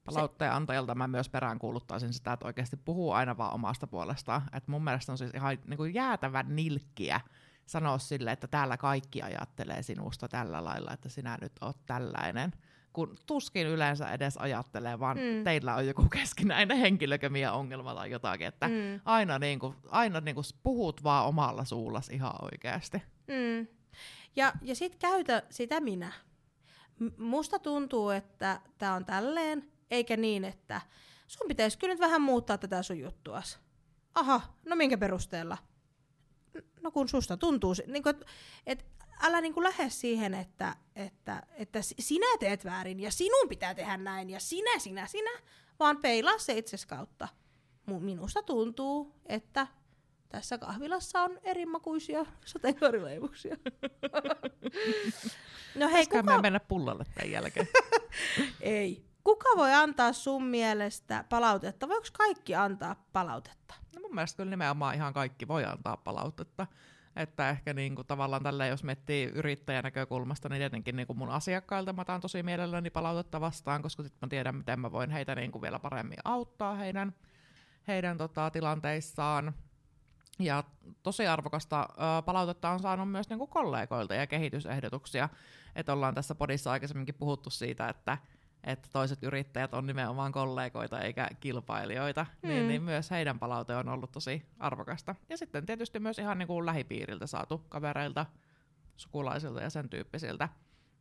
Palautteen 0.05 0.53
antajalta 0.53 0.95
mä 0.95 1.09
myös 1.09 1.29
peräänkuuluttaisin 1.29 2.13
sitä, 2.13 2.33
että 2.33 2.47
oikeasti 2.47 2.77
puhuu 2.77 3.13
aina 3.13 3.37
vaan 3.37 3.55
omasta 3.55 3.87
puolestaan. 3.87 4.43
Et 4.53 4.69
mun 4.69 4.85
mielestä 4.85 5.13
on 5.13 5.19
siis 5.19 5.31
ihan 5.35 5.59
niin 5.67 5.77
kuin 5.77 5.95
jäätävän 5.95 6.57
nilkkiä 6.57 7.21
sanoa 7.67 7.99
sille, 7.99 8.33
että 8.33 8.47
täällä 8.47 8.77
kaikki 8.77 9.23
ajattelee 9.23 9.83
sinusta 9.83 10.29
tällä 10.29 10.65
lailla, 10.65 10.93
että 10.93 11.09
sinä 11.09 11.39
nyt 11.41 11.53
oot 11.61 11.87
tällainen 11.87 12.53
kun 12.95 13.17
tuskin 13.27 13.67
yleensä 13.67 14.13
edes 14.13 14.37
ajattelee, 14.37 14.99
vaan 14.99 15.17
mm. 15.17 15.45
teillä 15.45 15.75
on 15.75 15.87
joku 15.87 16.09
keskinäinen 16.09 16.79
henkilökemiä 16.79 17.53
ongelma 17.53 17.95
tai 17.95 18.11
jotakin, 18.11 18.47
että 18.47 18.69
mm. 18.69 19.01
aina, 19.05 19.39
niinku, 19.39 19.75
aina 19.89 20.21
niinku 20.21 20.43
puhut 20.63 21.05
vaan 21.05 21.27
omalla 21.27 21.65
suullas 21.65 22.09
ihan 22.09 22.33
oikeasti. 22.43 23.03
Mm. 23.27 23.67
Ja, 24.37 24.53
ja 24.63 24.75
sit 24.75 24.97
käytä 24.97 25.43
sitä 25.51 25.81
minä. 25.81 26.13
M- 26.99 27.25
musta 27.25 27.59
tuntuu, 27.59 28.11
että 28.11 28.61
tämä 28.79 28.95
on 28.95 29.05
tälleen, 29.05 29.71
eikä 29.91 30.17
niin, 30.17 30.45
että 30.45 30.81
sun 31.27 31.49
pitäisi 31.49 31.79
kyllä 31.79 31.95
nyt 31.95 32.01
vähän 32.01 32.23
muuttaa 32.23 32.59
tätä 32.59 32.83
sun 32.83 32.99
juttuas. 32.99 33.59
Aha, 34.15 34.41
no 34.67 34.77
minkä 34.77 34.99
perusteella? 34.99 35.59
No 36.81 36.91
kun 36.91 37.09
susta 37.09 37.37
tuntuu, 37.37 37.75
niin 37.87 38.03
kuin, 38.03 38.11
että 38.11 38.27
et, 38.67 38.87
älä 39.23 39.41
niin 39.41 39.55
kuin 39.55 39.65
lähde 39.65 39.91
siihen, 39.91 40.35
että, 40.35 40.77
että, 40.97 41.43
että 41.57 41.79
sinä 41.83 42.27
teet 42.41 42.65
väärin 42.65 43.01
ja 43.01 43.11
sinun 43.11 43.49
pitää 43.49 43.75
tehdä 43.75 43.97
näin 43.97 44.31
ja 44.31 44.41
sinä, 44.41 44.79
sinä, 44.79 45.07
sinä, 45.07 45.31
vaan 45.79 45.97
peilaa 45.97 46.39
se 46.39 46.59
itses 46.59 46.87
kautta. 46.87 47.29
Minusta 47.87 48.43
tuntuu, 48.43 49.15
että 49.27 49.67
tässä 50.29 50.59
kahvilassa 50.59 51.23
on 51.23 51.39
erimakuisia 51.43 52.27
sateenkaarileivuksia. 52.45 53.57
no 55.81 55.89
hei, 55.89 56.07
kuka... 56.07 56.23
me 56.23 56.43
mennä 56.43 56.61
pullalle 56.61 57.05
tämän 57.15 57.31
jälkeen? 57.31 57.69
Ei. 58.61 59.05
Kuka 59.25 59.49
voi 59.57 59.73
antaa 59.73 60.13
sun 60.13 60.45
mielestä 60.45 61.25
palautetta? 61.29 61.89
Voiko 61.89 62.07
kaikki 62.13 62.55
antaa 62.55 63.05
palautetta? 63.13 63.75
No 63.95 64.01
mun 64.01 64.15
mielestä 64.15 64.37
kyllä 64.37 64.51
nimenomaan 64.51 64.95
ihan 64.95 65.15
kaikki 65.15 65.49
voi 65.49 65.65
antaa 65.65 65.97
palautetta. 65.97 66.67
Että 67.17 67.51
ehkä 67.51 67.75
niinku 67.75 68.05
tavallaan 68.05 68.43
tälleen, 68.43 68.71
jos 68.71 68.85
miettii 68.85 69.25
yrittäjän 69.25 69.85
näkökulmasta, 69.85 70.49
niin 70.49 70.61
tietenkin 70.61 70.97
niinku 70.97 71.15
mun 71.15 71.31
asiakkailta 71.31 71.93
mä 71.93 72.03
otan 72.03 72.21
tosi 72.21 72.43
mielelläni 72.43 72.91
palautetta 72.91 73.41
vastaan, 73.41 73.83
koska 73.83 74.03
sitten 74.03 74.19
mä 74.23 74.29
tiedän, 74.29 74.57
miten 74.57 74.81
mä 74.81 74.93
voin 74.93 75.11
heitä 75.11 75.35
niinku 75.35 75.63
vielä 75.63 75.79
paremmin 75.79 76.19
auttaa 76.25 76.75
heidän, 76.75 77.15
heidän 77.89 78.19
tota, 78.19 78.51
tilanteissaan. 78.51 79.55
Ja 80.39 80.65
tosi 81.03 81.27
arvokasta 81.27 81.89
ö, 81.91 82.23
palautetta 82.23 82.71
on 82.71 82.81
saanut 82.81 83.11
myös 83.11 83.29
niinku 83.29 83.47
kollegoilta 83.47 84.15
ja 84.15 84.27
kehitysehdotuksia. 84.27 85.29
Että 85.77 85.93
ollaan 85.93 86.15
tässä 86.15 86.35
podissa 86.35 86.73
aikaisemminkin 86.73 87.15
puhuttu 87.15 87.51
siitä, 87.51 87.89
että 87.89 88.19
että 88.67 88.89
toiset 88.93 89.23
yrittäjät 89.23 89.75
on 89.75 89.87
nimenomaan 89.87 90.33
kollegoita 90.33 91.01
eikä 91.01 91.29
kilpailijoita, 91.41 92.27
mm. 92.43 92.49
niin, 92.49 92.69
niin 92.69 92.83
myös 92.83 93.11
heidän 93.11 93.39
palaute 93.39 93.77
on 93.77 93.89
ollut 93.89 94.13
tosi 94.13 94.43
arvokasta. 94.59 95.15
Ja 95.29 95.37
sitten 95.37 95.67
tietysti 95.67 96.01
myös 96.01 96.19
ihan 96.19 96.39
niin 96.39 96.47
kuin 96.47 96.67
lähipiiriltä 96.67 97.27
saatu 97.27 97.59
kavereilta, 97.69 98.27
sukulaisilta 98.97 99.61
ja 99.61 99.71
sen 99.71 99.89
tyyppisiltä. 99.89 100.49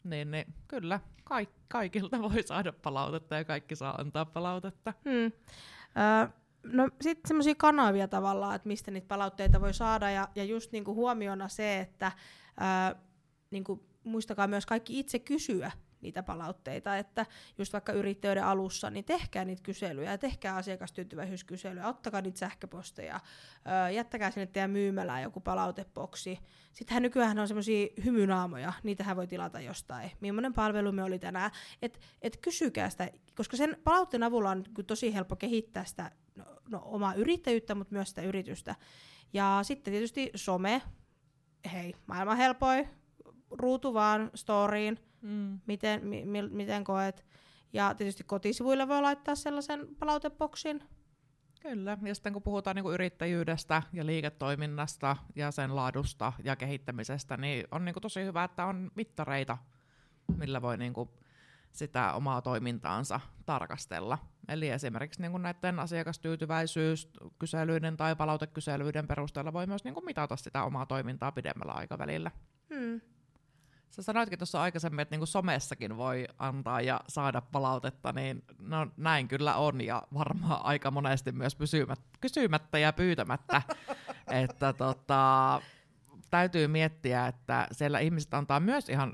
Niin, 0.03 0.31
niin 0.31 0.53
kyllä, 0.67 0.99
kaik, 1.23 1.49
kaikilta 1.67 2.21
voi 2.21 2.43
saada 2.43 2.73
palautetta 2.73 3.35
ja 3.35 3.45
kaikki 3.45 3.75
saa 3.75 3.95
antaa 3.95 4.25
palautetta. 4.25 4.93
Mm. 5.05 5.25
Ö, 5.25 6.29
no 6.63 6.89
sitten 7.01 7.27
semmoisia 7.27 7.55
kanavia 7.55 8.07
tavallaan, 8.07 8.55
että 8.55 8.67
mistä 8.67 8.91
niitä 8.91 9.07
palautteita 9.07 9.61
voi 9.61 9.73
saada 9.73 10.11
ja, 10.11 10.27
ja 10.35 10.43
just 10.43 10.71
niinku 10.71 10.95
huomiona 10.95 11.47
se, 11.47 11.79
että 11.79 12.11
ö, 12.91 12.95
niinku, 13.51 13.85
muistakaa 14.03 14.47
myös 14.47 14.65
kaikki 14.65 14.99
itse 14.99 15.19
kysyä 15.19 15.71
niitä 16.03 16.23
palautteita, 16.23 16.97
että 16.97 17.25
just 17.57 17.73
vaikka 17.73 17.93
yrittäjyyden 17.93 18.43
alussa, 18.43 18.89
niin 18.89 19.05
tehkää 19.05 19.45
niitä 19.45 19.63
kyselyjä 19.63 20.11
ja 20.11 20.17
tehkää 20.17 20.55
asiakastyytyväisyyskyselyjä, 20.55 21.87
ottakaa 21.87 22.21
niitä 22.21 22.39
sähköposteja, 22.39 23.19
öö, 23.67 23.89
jättäkää 23.89 24.31
sinne 24.31 24.45
teidän 24.45 24.71
myymälään 24.71 25.23
joku 25.23 25.39
palautepoksi. 25.39 26.39
Sittenhän 26.73 27.03
nykyään 27.03 27.39
on 27.39 27.47
semmoisia 27.47 27.87
hymynaamoja, 28.05 28.73
niitähän 28.83 29.15
voi 29.15 29.27
tilata 29.27 29.59
jostain. 29.59 30.11
Millainen 30.19 30.53
palvelu 30.53 30.91
me 30.91 31.03
oli 31.03 31.19
tänään, 31.19 31.51
että 31.81 31.99
et 32.21 32.37
kysykää 32.37 32.89
sitä, 32.89 33.09
koska 33.35 33.57
sen 33.57 33.77
palautteen 33.83 34.23
avulla 34.23 34.49
on 34.49 34.63
tosi 34.87 35.13
helppo 35.13 35.35
kehittää 35.35 35.85
sitä 35.85 36.11
no, 36.35 36.45
no, 36.69 36.81
omaa 36.85 37.13
yrittäjyyttä, 37.13 37.75
mutta 37.75 37.93
myös 37.93 38.09
sitä 38.09 38.21
yritystä. 38.21 38.75
Ja 39.33 39.59
sitten 39.63 39.91
tietysti 39.91 40.31
some, 40.35 40.81
hei, 41.73 41.95
maailman 42.07 42.37
helpoi, 42.37 42.87
ruutu 43.51 43.93
vaan 43.93 44.31
storyin, 44.35 44.99
mm. 45.23 45.59
miten, 45.65 46.05
mi, 46.05 46.25
mi, 46.25 46.41
miten 46.41 46.83
koet. 46.83 47.25
Ja 47.73 47.95
tietysti 47.95 48.23
kotisivuille 48.23 48.87
voi 48.87 49.01
laittaa 49.01 49.35
sellaisen 49.35 49.87
palauteboksin. 49.99 50.83
Kyllä, 51.61 51.97
ja 52.01 52.15
sitten 52.15 52.33
kun 52.33 52.41
puhutaan 52.41 52.75
niin 52.75 52.83
kuin 52.83 52.93
yrittäjyydestä 52.93 53.83
ja 53.93 54.05
liiketoiminnasta 54.05 55.17
ja 55.35 55.51
sen 55.51 55.75
laadusta 55.75 56.33
ja 56.43 56.55
kehittämisestä, 56.55 57.37
niin 57.37 57.67
on 57.71 57.85
niin 57.85 57.93
kuin 57.93 58.01
tosi 58.01 58.23
hyvä, 58.23 58.43
että 58.43 58.65
on 58.65 58.91
mittareita, 58.95 59.57
millä 60.37 60.61
voi 60.61 60.77
niin 60.77 60.93
kuin 60.93 61.09
sitä 61.71 62.13
omaa 62.13 62.41
toimintaansa 62.41 63.19
tarkastella. 63.45 64.17
Eli 64.47 64.69
esimerkiksi 64.69 65.21
niin 65.21 65.31
kuin 65.31 65.43
näiden 65.43 65.79
asiakastyytyväisyyskyselyiden 65.79 67.97
tai 67.97 68.15
palautekyselyiden 68.15 69.07
perusteella 69.07 69.53
voi 69.53 69.67
myös 69.67 69.83
niin 69.83 69.93
kuin 69.93 70.05
mitata 70.05 70.35
sitä 70.35 70.63
omaa 70.63 70.85
toimintaa 70.85 71.31
pidemmällä 71.31 71.73
aikavälillä. 71.73 72.31
Hmm. 72.73 73.01
Sä 73.93 74.01
sanoitkin 74.01 74.39
tuossa 74.39 74.61
aikaisemmin, 74.61 74.99
että 74.99 75.13
niinku 75.13 75.25
somessakin 75.25 75.97
voi 75.97 76.27
antaa 76.39 76.81
ja 76.81 76.99
saada 77.07 77.41
palautetta, 77.41 78.11
niin 78.11 78.43
no 78.59 78.87
näin 78.97 79.27
kyllä 79.27 79.55
on 79.55 79.81
ja 79.81 80.03
varmaan 80.13 80.65
aika 80.65 80.91
monesti 80.91 81.31
myös 81.31 81.55
pysymättä, 81.55 82.05
kysymättä 82.21 82.77
ja 82.77 82.93
pyytämättä. 82.93 83.61
että 84.43 84.73
tota, 84.73 85.61
täytyy 86.29 86.67
miettiä, 86.67 87.27
että 87.27 87.67
siellä 87.71 87.99
ihmiset 87.99 88.33
antaa 88.33 88.59
myös 88.59 88.89
ihan, 88.89 89.13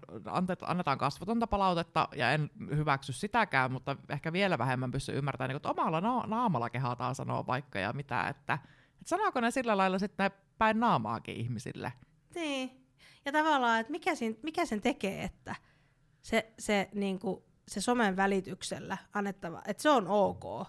annetaan 0.61 0.97
kasvotonta 0.97 1.47
palautetta, 1.47 2.07
ja 2.15 2.31
en 2.31 2.49
hyväksy 2.75 3.13
sitäkään, 3.13 3.71
mutta 3.71 3.95
ehkä 4.09 4.33
vielä 4.33 4.57
vähemmän 4.57 4.91
pysty 4.91 5.17
ymmärtämään, 5.17 5.49
niin 5.49 5.57
että 5.57 5.69
omalla 5.69 6.01
na- 6.01 6.27
naamalla 6.27 6.69
kehataan 6.69 7.15
sanoa 7.15 7.47
vaikka 7.47 7.79
ja 7.79 7.93
mitä, 7.93 8.27
että, 8.27 8.53
että 8.53 9.09
sanooko 9.09 9.41
ne 9.41 9.51
sillä 9.51 9.77
lailla 9.77 9.99
sitten 9.99 10.31
päin 10.57 10.79
naamaakin 10.79 11.35
ihmisille? 11.35 11.93
Niin, 12.35 12.88
ja 13.25 13.31
tavallaan, 13.31 13.79
että 13.79 13.91
mikä 13.91 14.15
sen, 14.15 14.37
mikä 14.43 14.65
sen 14.65 14.81
tekee, 14.81 15.23
että 15.23 15.55
se, 16.21 16.53
se, 16.59 16.89
niin 16.93 17.19
kuin, 17.19 17.43
se 17.67 17.81
somen 17.81 18.15
välityksellä 18.15 18.97
annettava, 19.13 19.61
että 19.67 19.83
se 19.83 19.89
on 19.89 20.07
ok. 20.07 20.67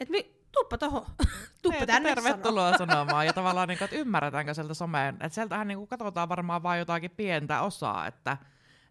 Että 0.00 0.12
mi, 0.12 0.42
tuppa 0.52 0.78
toho, 0.78 1.06
tuppa 1.62 1.78
niin, 1.78 1.86
tänne 1.86 2.14
Tervetuloa 2.14 2.78
sanomaan. 2.78 3.26
Ja 3.26 3.32
tavallaan, 3.32 3.68
niin 3.68 3.78
kuin, 3.78 3.86
että 3.86 3.96
ymmärretäänkö 3.96 4.54
sieltä 4.54 4.74
someen, 4.74 5.14
että 5.14 5.34
sieltähän 5.34 5.68
niin 5.68 5.78
kuin, 5.78 5.88
katsotaan 5.88 6.28
varmaan 6.28 6.62
vain 6.62 6.78
jotakin 6.78 7.10
pientä 7.10 7.60
osaa, 7.60 8.06
että 8.06 8.36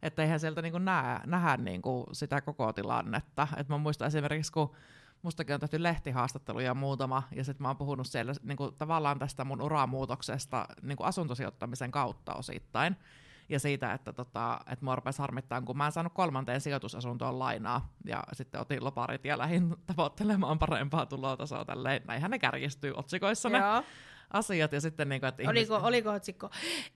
että 0.02 0.22
eihän 0.22 0.40
sieltä 0.40 0.62
niin 0.62 0.72
kuin, 0.72 0.86
näe, 0.86 1.20
nähdä 1.26 1.58
niin 1.58 1.82
kuin, 1.82 2.06
sitä 2.12 2.42
koko 2.42 2.74
tilannetta. 2.74 3.48
Et 3.58 3.70
mä 3.70 3.78
muistan 3.78 4.08
esimerkiksi, 4.08 4.52
kun 4.52 4.76
mustakin 5.22 5.54
on 5.54 5.60
tehty 5.60 5.84
lehtihaastatteluja 5.84 6.74
muutama, 6.74 7.24
ja 7.36 7.44
sitten 7.44 7.62
mä 7.62 7.70
oon 7.70 7.78
puhunut 7.78 8.08
siellä 8.08 8.34
niin 8.44 8.58
kuin, 8.58 8.76
tavallaan 8.76 9.20
tästä 9.20 9.44
mun 9.44 9.62
uramuutoksesta 9.62 10.66
niin 10.82 10.98
kuin 10.98 11.08
asuntosijoittamisen 11.08 11.92
kautta 11.92 12.34
osittain. 12.34 12.96
Ja 13.50 13.60
siitä, 13.60 13.94
että, 13.94 14.14
tota, 14.14 14.60
että 14.72 14.86
mua 14.86 14.96
rupesi 14.96 15.22
harmittaa, 15.22 15.62
kun 15.62 15.78
mä 15.78 15.86
en 15.86 15.92
saanut 15.92 16.14
kolmanteen 16.14 16.62
sijoitusasuntoon 16.62 17.40
lainaa, 17.40 17.94
ja 18.06 18.24
sitten 18.34 18.62
otin 18.62 18.84
loparit 18.84 19.26
ja 19.26 19.38
lähdin 19.38 19.76
tavoittelemaan 19.86 20.60
parempaa 20.60 21.06
tulotasoa 21.06 21.66
tälleen. 21.66 22.02
Näinhän 22.08 22.32
ne 22.32 22.40
kärjistyy 22.40 22.94
otsikoissa 22.96 23.50
ne. 23.50 23.58
Asiat 24.34 24.72
ja 24.72 24.82
sitten 24.82 25.10
niin 25.10 25.22
kuin, 25.22 25.28
että 25.28 25.44
oliko, 25.44 25.60
ihmiset... 25.60 25.84
oliko 25.84 26.12
otsikko, 26.12 26.50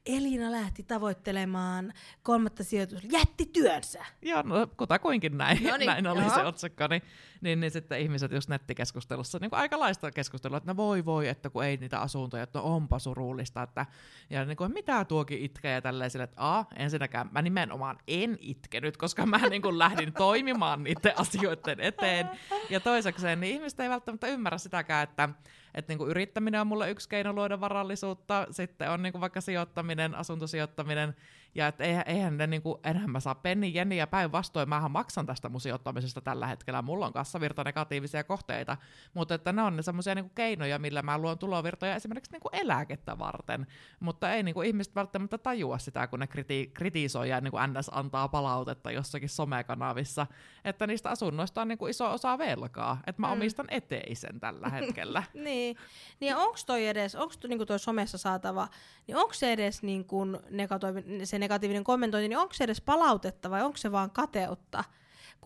Elina 0.06 0.52
lähti 0.52 0.84
tavoittelemaan 0.84 1.94
kolmatta 2.24 2.64
sijoitusta, 2.64 3.08
jätti 3.12 3.46
työnsä. 3.46 4.06
Joo, 4.22 4.42
no 4.42 4.68
kutakuinkin 4.78 5.38
näin, 5.38 5.64
no 5.64 5.78
niin, 5.78 5.88
näin 5.88 6.08
oli 6.08 6.22
joo. 6.22 6.36
se 6.36 6.44
otsikko, 6.44 6.88
niin, 6.88 7.02
niin, 7.42 7.60
niin, 7.60 7.72
sitten 7.72 8.00
ihmiset 8.02 8.32
just 8.32 8.50
nettikeskustelussa 8.50 9.40
niin 9.42 9.50
kuin 9.50 9.60
aikalaista 9.60 10.12
keskustelua, 10.12 10.58
että 10.58 10.72
no 10.72 10.78
voi 10.78 11.06
voi, 11.06 11.28
että 11.28 11.50
kun 11.50 11.64
ei 11.64 11.78
niitä 11.78 12.00
asuntoja, 12.00 12.44
että 12.44 12.60
no 12.60 12.76
onpa 12.76 13.00
surullista, 13.00 13.64
että 13.64 13.86
ja 14.30 14.46
niin 14.46 14.58
kuin, 14.58 14.74
mitä 14.74 15.06
tuokin 15.06 15.42
itkee 15.42 15.74
ja 15.74 15.82
tälleen 15.82 16.12
sille, 16.12 16.24
että 16.24 16.58
a, 16.58 16.66
ensinnäkään 16.76 17.30
mä 17.32 17.42
nimenomaan 17.42 17.98
en 18.08 18.38
itkenyt, 18.40 18.98
koska 18.98 19.26
mä 19.26 19.38
niin 19.50 19.62
kuin 19.62 19.80
lähdin 19.80 20.14
toimimaan 20.14 20.84
niiden 20.84 21.20
asioiden 21.20 21.80
eteen, 21.80 22.30
ja 22.70 22.80
toisekseen 22.80 23.40
niin 23.40 23.54
ihmiset 23.54 23.80
ei 23.80 23.90
välttämättä 23.90 24.28
ymmärrä 24.28 24.58
sitäkään, 24.58 25.04
että 25.04 25.30
että 25.76 25.92
niinku 25.92 26.08
yrittäminen 26.08 26.62
on 26.62 26.68
mulle 26.68 26.92
yksi 26.92 27.10
keino 27.10 27.34
luoda 27.34 27.62
varallisuutta, 27.62 28.48
sitten 28.52 28.92
on 28.92 29.04
niinku 29.04 29.22
vaikka 29.22 29.42
sijoittaminen, 29.42 30.16
asuntosijoittaminen, 30.16 31.16
ja 31.56 31.68
et 31.68 31.82
eihän, 31.82 32.04
eihän 32.08 32.38
ne 32.38 32.48
niinku, 32.48 32.80
enhän 32.84 33.12
mä 33.12 33.20
saa 33.20 33.36
penni 33.36 33.74
jeniä 33.74 34.08
päinvastoin, 34.08 34.70
mähän 34.70 34.92
maksan 34.92 35.26
tästä 35.26 35.50
mun 35.50 35.62
sijoittamisesta 35.62 36.22
tällä 36.22 36.48
hetkellä, 36.48 36.82
mulla 36.82 37.06
on 37.06 37.14
kassavirta 37.14 37.64
negatiivisia 37.64 38.24
kohteita, 38.24 38.78
mutta 39.14 39.36
että 39.36 39.54
ne 39.54 39.62
on 39.62 39.76
ne 39.76 39.82
semmoisia 39.82 40.16
niinku 40.16 40.32
keinoja, 40.36 40.80
millä 40.80 41.02
mä 41.02 41.18
luon 41.18 41.38
tulovirtoja 41.38 41.96
esimerkiksi 41.96 42.32
niinku 42.32 42.50
eläkettä 42.52 43.20
varten, 43.20 43.68
mutta 44.00 44.34
ei 44.34 44.44
niinku 44.44 44.62
ihmiset 44.62 44.96
välttämättä 44.96 45.38
tajua 45.38 45.78
sitä, 45.78 46.08
kun 46.08 46.20
ne 46.20 46.26
kriti- 46.26 46.72
kritisoi 46.74 47.30
ja 47.30 47.42
niinku 47.42 47.58
NS 47.58 47.92
antaa 47.94 48.28
palautetta 48.28 48.92
jossakin 48.92 49.30
somekanavissa, 49.30 50.28
että 50.66 50.88
niistä 50.88 51.10
asunnoista 51.10 51.62
on 51.62 51.68
niinku 51.68 51.88
iso 51.88 52.12
osa 52.12 52.38
velkaa, 52.38 52.98
että 53.08 53.22
mä 53.22 53.28
mm. 53.28 53.34
omistan 53.34 53.68
eteisen 53.70 54.40
tällä 54.40 54.70
hetkellä. 54.70 55.24
niin, 55.34 55.65
niin 56.20 56.36
onko 56.36 56.58
toi 56.66 56.88
edes, 56.88 57.16
onko 57.16 57.34
niinku 57.48 57.66
toi 57.66 57.80
somessa 57.80 58.18
saatava, 58.18 58.68
niin 59.08 59.18
onko 59.18 59.34
se 59.34 59.54
edes 59.54 59.84
niinku 59.84 60.26
negatiivinen, 60.50 61.28
se 61.28 61.40
negatiivinen 61.40 61.84
kommentointi, 61.84 62.28
niin 62.28 62.38
onko 62.38 62.54
se 62.54 62.64
edes 62.64 62.82
palautetta 62.82 63.50
vai 63.50 63.64
onko 63.64 63.78
se 63.78 63.92
vaan 63.92 64.12
kateutta? 64.12 64.84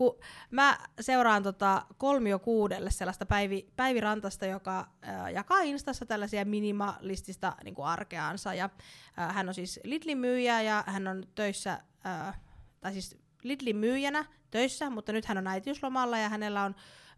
kun 0.00 0.18
mä 0.50 0.78
seuraan 1.00 1.42
tota 1.42 1.86
kolmio 1.98 2.38
kuudelle 2.38 2.90
sellaista 2.90 3.26
Päivi, 3.26 3.68
Päivi 3.76 4.00
Rantasta, 4.00 4.46
joka 4.46 4.88
äh, 5.08 5.32
jakaa 5.32 5.60
Instassa 5.60 6.06
tällaisia 6.06 6.44
minimalistista 6.44 7.56
niin 7.64 7.74
kuin 7.74 7.86
arkeansa. 7.86 8.54
Ja, 8.54 8.70
äh, 9.18 9.34
hän 9.34 9.48
on 9.48 9.54
siis 9.54 9.80
Lidlin 9.84 10.18
myyjä 10.18 10.62
ja 10.62 10.84
hän 10.86 11.08
on 11.08 11.24
töissä, 11.34 11.80
äh, 12.06 12.40
tai 12.80 12.92
siis 12.92 13.18
Lidlin 13.42 13.76
myyjänä 13.76 14.24
töissä, 14.50 14.90
mutta 14.90 15.12
nyt 15.12 15.24
hän 15.24 15.38
on 15.38 15.46
äitiyslomalla 15.46 16.18
ja 16.18 16.28
hänellä 16.28 16.62
on 16.62 16.74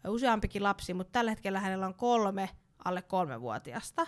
useampikin 0.08 0.62
lapsi, 0.62 0.94
mutta 0.94 1.12
tällä 1.12 1.30
hetkellä 1.30 1.60
hänellä 1.60 1.86
on 1.86 1.94
kolme 1.94 2.50
alle 2.84 3.02
kolmevuotiasta. 3.02 4.06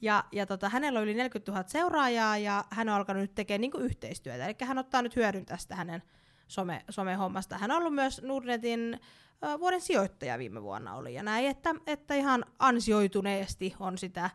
Ja, 0.00 0.24
ja 0.32 0.46
tota, 0.46 0.68
hänellä 0.68 0.98
on 0.98 1.04
yli 1.04 1.14
40 1.14 1.52
000 1.52 1.64
seuraajaa 1.68 2.38
ja 2.38 2.64
hän 2.70 2.88
on 2.88 2.94
alkanut 2.94 3.20
nyt 3.20 3.34
tekemään 3.34 3.60
niin 3.60 3.72
yhteistyötä. 3.78 4.46
Eli 4.46 4.56
hän 4.64 4.78
ottaa 4.78 5.02
nyt 5.02 5.16
hyödyn 5.16 5.46
tästä 5.46 5.76
hänen 5.76 6.02
some, 6.48 6.84
somehommasta. 6.90 7.58
Hän 7.58 7.70
on 7.70 7.76
ollut 7.76 7.94
myös 7.94 8.22
Nordnetin 8.22 9.00
ö, 9.44 9.60
vuoden 9.60 9.80
sijoittaja 9.80 10.38
viime 10.38 10.62
vuonna 10.62 10.94
oli. 10.94 11.14
Ja 11.14 11.22
näin, 11.22 11.46
että, 11.46 11.74
että 11.86 12.14
ihan 12.14 12.44
ansioituneesti 12.58 13.74
on 13.80 13.98
sitä 13.98 14.30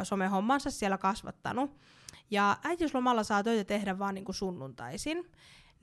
ö, 0.00 0.04
somehommansa 0.04 0.70
siellä 0.70 0.98
kasvattanut. 0.98 1.76
Ja 2.30 2.56
äitiyslomalla 2.64 3.24
saa 3.24 3.42
töitä 3.42 3.64
tehdä 3.64 3.98
vaan 3.98 4.14
niin 4.14 4.24
kuin 4.24 4.34
sunnuntaisin. 4.34 5.30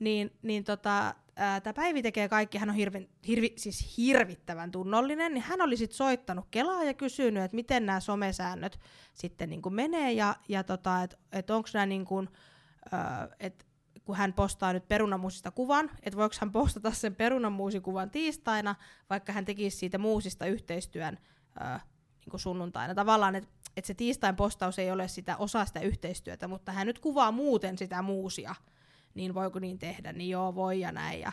Niin, 0.02 0.30
niin 0.42 0.64
tota, 0.64 1.14
tämä 1.34 1.74
Päivi 1.74 2.02
tekee 2.02 2.28
kaikki, 2.28 2.58
hän 2.58 2.70
on 2.70 2.74
hirvi, 2.74 3.08
hirvi, 3.26 3.52
siis 3.56 3.96
hirvittävän 3.96 4.70
tunnollinen, 4.70 5.34
niin 5.34 5.42
hän 5.42 5.60
oli 5.62 5.76
sitten 5.76 5.96
soittanut 5.96 6.46
Kelaa 6.50 6.84
ja 6.84 6.94
kysynyt, 6.94 7.42
että 7.42 7.54
miten 7.54 7.86
nämä 7.86 8.00
somesäännöt 8.00 8.80
sitten 9.14 9.50
niin 9.50 9.62
kuin 9.62 9.74
menee, 9.74 10.12
ja, 10.12 10.36
ja 10.48 10.64
tota, 10.64 11.02
että 11.02 11.16
et 11.32 11.50
onko 11.50 11.68
nämä 11.74 11.86
niin 11.86 12.04
kuin, 12.04 12.28
että 13.40 13.64
kun 14.04 14.16
hän 14.16 14.32
postaa 14.32 14.72
nyt 14.72 14.88
perunamuusista 14.88 15.50
kuvan, 15.50 15.90
että 16.02 16.16
voiko 16.16 16.34
hän 16.40 16.52
postata 16.52 16.90
sen 16.90 17.14
perunamuusikuvan 17.14 18.10
tiistaina, 18.10 18.74
vaikka 19.10 19.32
hän 19.32 19.44
tekisi 19.44 19.76
siitä 19.76 19.98
muusista 19.98 20.46
yhteistyön 20.46 21.18
ää, 21.58 21.80
niin 22.20 22.30
kuin 22.30 22.40
sunnuntaina. 22.40 22.94
Tavallaan, 22.94 23.34
että 23.34 23.50
et 23.76 23.84
se 23.84 23.94
tiistain 23.94 24.36
postaus 24.36 24.78
ei 24.78 24.90
ole 24.90 25.08
sitä 25.08 25.36
osa 25.36 25.64
sitä 25.64 25.80
yhteistyötä, 25.80 26.48
mutta 26.48 26.72
hän 26.72 26.86
nyt 26.86 26.98
kuvaa 26.98 27.32
muuten 27.32 27.78
sitä 27.78 28.02
muusia, 28.02 28.54
niin 29.14 29.34
voiko 29.34 29.58
niin 29.58 29.78
tehdä, 29.78 30.12
niin 30.12 30.30
joo 30.30 30.54
voi 30.54 30.80
ja 30.80 30.92
näin. 30.92 31.20
Ja, 31.20 31.32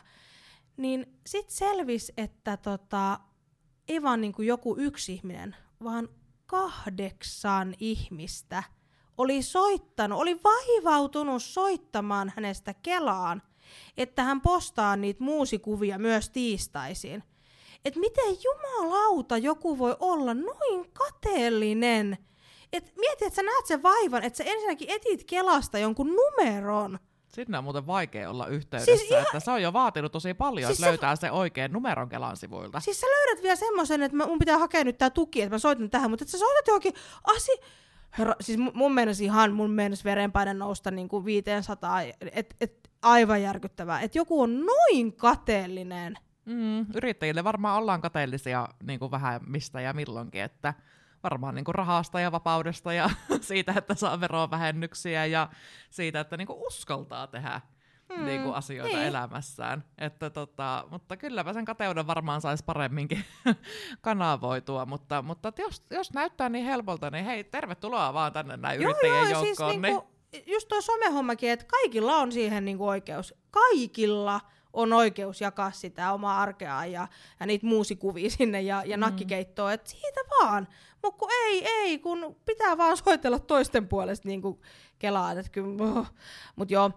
niin 0.78 1.20
sitten 1.26 1.56
selvisi, 1.56 2.14
että 2.18 2.58
tota, 2.58 3.20
ei 3.88 4.02
vaan 4.02 4.22
niin 4.22 4.34
kuin 4.34 4.48
joku 4.48 4.76
yksi 4.78 5.14
ihminen, 5.14 5.56
vaan 5.84 6.10
kahdeksan 6.46 7.76
ihmistä 7.80 8.64
oli 9.18 9.42
soittanut, 9.42 10.20
oli 10.20 10.40
vaivautunut 10.44 11.44
soittamaan 11.44 12.34
hänestä 12.36 12.74
Kelaan, 12.74 13.42
että 13.98 14.24
hän 14.24 14.42
postaa 14.42 14.96
niitä 14.96 15.24
muusikuvia 15.24 15.98
myös 15.98 16.30
tiistaisin. 16.30 17.24
Et 17.86 17.96
miten 17.96 18.36
jumalauta 18.44 19.38
joku 19.38 19.78
voi 19.78 19.96
olla 20.00 20.34
noin 20.34 20.92
kateellinen? 20.94 22.18
Et 22.74 22.94
mieti, 22.98 23.26
että 23.26 23.36
sä 23.36 23.44
näet 23.44 23.66
sen 23.66 23.84
vaivan, 23.84 24.24
että 24.24 24.38
sä 24.38 24.44
ensinnäkin 24.44 24.90
etit 24.90 25.24
Kelasta 25.24 25.80
jonkun 25.80 26.16
numeron, 26.16 27.00
Sinne 27.30 27.58
on 27.58 27.64
muuten 27.64 27.88
vaikea 27.88 28.30
olla 28.30 28.48
yhteydessä, 28.48 28.98
siis 28.98 29.12
ihan... 29.12 29.22
että 29.22 29.40
se 29.40 29.52
on 29.52 29.62
jo 29.62 29.74
vaatinut 29.74 30.12
tosi 30.12 30.34
paljon, 30.34 30.68
siis 30.68 30.80
että 30.80 30.86
se... 30.86 30.90
löytää 30.90 31.16
se 31.16 31.32
oikein 31.32 31.74
numeron 31.74 32.10
Kelan 32.10 32.38
sivuilta. 32.38 32.80
Siis 32.80 33.02
sä 33.02 33.08
löydät 33.08 33.44
vielä 33.44 33.56
semmoisen, 33.56 34.04
että 34.04 34.18
mun 34.28 34.40
pitää 34.40 34.58
hakea 34.58 34.84
nyt 34.84 34.98
tää 34.98 35.10
tuki, 35.10 35.42
että 35.42 35.56
mä 35.56 35.60
soitan 35.60 35.90
tähän, 35.90 36.10
mutta 36.10 36.24
että 36.24 36.32
sä 36.32 36.38
soitat 36.38 36.68
johonkin 36.68 36.94
asi... 37.24 37.52
Herra, 38.18 38.36
siis 38.42 38.60
mun 38.74 38.94
mielestä 38.94 39.24
ihan, 39.24 39.54
mun 39.54 39.72
mielestä 39.72 40.10
verenpaine 40.10 40.54
nousta 40.54 40.92
niin 40.92 41.10
kuin 41.10 41.26
500, 41.26 42.02
että 42.02 42.56
et, 42.62 42.90
aivan 43.02 43.42
järkyttävää, 43.42 44.02
että 44.02 44.18
joku 44.18 44.42
on 44.42 44.66
noin 44.66 45.14
kateellinen. 45.14 46.16
Mm, 46.46 46.86
yrittäjille 46.96 47.44
varmaan 47.44 47.78
ollaan 47.78 48.02
kateellisia 48.02 48.68
niin 48.84 49.00
kuin 49.00 49.12
vähän 49.12 49.42
mistä 49.48 49.82
ja 49.82 49.94
milloinkin, 49.94 50.42
että 50.42 50.74
varmaan 51.24 51.56
niin 51.56 51.66
kuin 51.66 51.76
rahasta 51.76 52.20
ja 52.20 52.32
vapaudesta 52.32 52.94
ja 52.94 53.10
siitä, 53.42 53.74
että 53.78 53.96
saa 53.96 54.20
verovähennyksiä 54.20 55.26
ja 55.26 55.50
siitä, 55.90 56.20
että 56.20 56.38
niin 56.38 56.48
kuin 56.48 56.60
uskaltaa 56.60 57.28
tehdä 57.28 57.62
mm, 58.10 58.26
niin 58.26 58.44
kuin 58.44 58.56
asioita 58.56 58.98
niin. 58.98 59.08
elämässään. 59.08 59.84
Että 59.98 60.30
tota, 60.30 60.86
mutta 60.92 61.18
kylläpä 61.18 61.54
sen 61.54 61.66
kateuden 61.66 62.08
varmaan 62.08 62.42
saisi 62.42 62.64
paremminkin 62.66 63.26
kanavoitua, 64.02 64.86
mutta, 64.86 65.22
mutta 65.22 65.54
jos, 65.58 65.84
jos 65.90 66.14
näyttää 66.14 66.50
niin 66.50 66.66
helpolta, 66.66 67.10
niin 67.10 67.26
hei, 67.26 67.44
tervetuloa 67.44 68.14
vaan 68.14 68.34
tänne 68.34 68.58
näin 68.58 68.82
joo, 68.82 68.90
yrittäjien 68.90 69.30
joo, 69.30 69.42
siis 69.42 69.60
joukkoon. 69.60 69.72
Siis 69.72 69.82
niin... 69.82 69.94
Niinku, 69.94 70.20
just 70.48 70.68
tuo 70.68 70.82
somehommakin, 70.82 71.50
että 71.50 71.66
kaikilla 71.66 72.16
on 72.16 72.32
siihen 72.32 72.66
niinku 72.66 72.88
oikeus. 72.88 73.34
Kaikilla 73.52 74.42
on 74.74 74.94
oikeus 74.94 75.42
jakaa 75.42 75.72
sitä 75.72 76.14
omaa 76.14 76.42
arkeaan 76.42 76.92
ja, 76.92 77.08
ja 77.40 77.46
niitä 77.46 77.66
muusikuvia 77.66 78.30
sinne 78.30 78.62
ja, 78.62 78.84
ja 78.86 78.98
mm. 78.98 79.02
nakkikeittoa, 79.02 79.74
että 79.74 79.90
siitä 79.90 80.22
vaan. 80.42 80.68
Mutta 81.04 81.20
kun 81.20 81.30
ei, 81.46 81.68
ei, 81.68 82.00
kun 82.00 82.36
pitää 82.46 82.78
vaan 82.78 82.98
soitella 82.98 83.40
toisten 83.40 83.88
puolesta 83.88 84.28
niin 84.28 84.42
kuin 84.42 84.60
Kelaan. 85.00 85.38
Oh. 85.80 86.08
Mut 86.56 86.72
joo. 86.72 86.92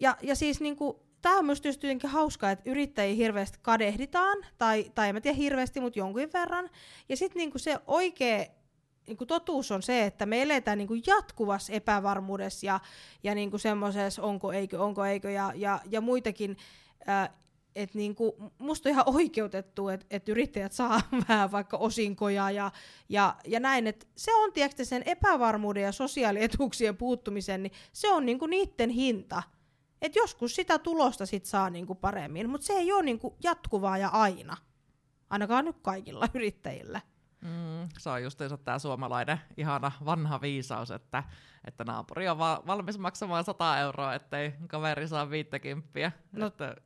Ja, 0.00 0.16
ja 0.22 0.34
siis 0.34 0.60
niin 0.60 0.76
kuin, 0.76 0.96
tämä 1.22 1.38
on 1.38 1.46
myös 1.46 1.60
tietysti 1.60 2.06
hauskaa, 2.06 2.50
että 2.50 2.70
yrittäjiä 2.70 3.14
hirveästi 3.14 3.58
kadehditaan, 3.62 4.38
tai, 4.58 4.92
tai 4.94 5.08
en 5.08 5.14
mä 5.14 5.20
tiedä 5.20 5.36
hirveästi, 5.36 5.80
mutta 5.80 5.98
jonkin 5.98 6.32
verran. 6.32 6.70
Ja 7.08 7.16
sitten 7.16 7.40
niin 7.40 7.52
se 7.56 7.78
oikea 7.86 8.46
niin 9.06 9.16
kuin 9.16 9.28
totuus 9.28 9.70
on 9.70 9.82
se, 9.82 10.04
että 10.04 10.26
me 10.26 10.42
eletään 10.42 10.78
niin 10.78 10.88
kuin 10.88 11.02
jatkuvassa 11.06 11.72
epävarmuudessa 11.72 12.66
ja, 12.66 12.80
ja 13.22 13.34
niin 13.34 13.58
semmoisessa 13.58 14.22
onko 14.22 14.52
eikö, 14.52 14.82
onko 14.82 15.04
eikö 15.04 15.30
ja, 15.30 15.52
ja, 15.56 15.80
ja 15.90 16.00
muitakin 16.00 16.56
että 17.74 17.98
niinku, 17.98 18.52
musta 18.58 18.88
on 18.88 18.92
ihan 18.92 19.04
oikeutettu, 19.06 19.88
että 19.88 20.06
et 20.10 20.28
yrittäjät 20.28 20.72
saa 20.72 21.00
vähän 21.28 21.52
vaikka 21.52 21.76
osinkoja 21.76 22.50
ja, 22.50 22.70
ja, 23.08 23.36
ja 23.46 23.60
näin. 23.60 23.86
Et 23.86 24.08
se 24.16 24.34
on 24.34 24.52
tiedätkö, 24.52 24.84
sen 24.84 25.02
epävarmuuden 25.06 25.82
ja 25.82 25.92
sosiaalietuuksien 25.92 26.96
puuttumisen, 26.96 27.62
niin 27.62 27.72
se 27.92 28.10
on 28.10 28.26
niinku 28.26 28.46
niiden 28.46 28.90
hinta. 28.90 29.42
Et 30.02 30.16
joskus 30.16 30.54
sitä 30.54 30.78
tulosta 30.78 31.26
sit 31.26 31.44
saa 31.44 31.70
niinku 31.70 31.94
paremmin, 31.94 32.50
mutta 32.50 32.66
se 32.66 32.72
ei 32.72 32.92
ole 32.92 33.02
niinku 33.02 33.36
jatkuvaa 33.42 33.98
ja 33.98 34.08
aina. 34.08 34.56
Ainakaan 35.30 35.64
nyt 35.64 35.76
kaikilla 35.82 36.28
yrittäjillä. 36.34 37.00
Mm, 37.42 37.88
se 37.98 38.10
on 38.10 38.22
justiinsa 38.22 38.56
tämä 38.56 38.78
suomalainen 38.78 39.40
ihana 39.56 39.92
vanha 40.04 40.40
viisaus, 40.40 40.90
että, 40.90 41.24
että 41.64 41.84
naapuri 41.84 42.28
on 42.28 42.38
va- 42.38 42.62
valmis 42.66 42.98
maksamaan 42.98 43.44
100 43.44 43.78
euroa, 43.78 44.14
ettei 44.14 44.52
kaveri 44.66 45.08
saa 45.08 45.30
50. 45.30 46.12
No, 46.32 46.46
että 46.46 46.76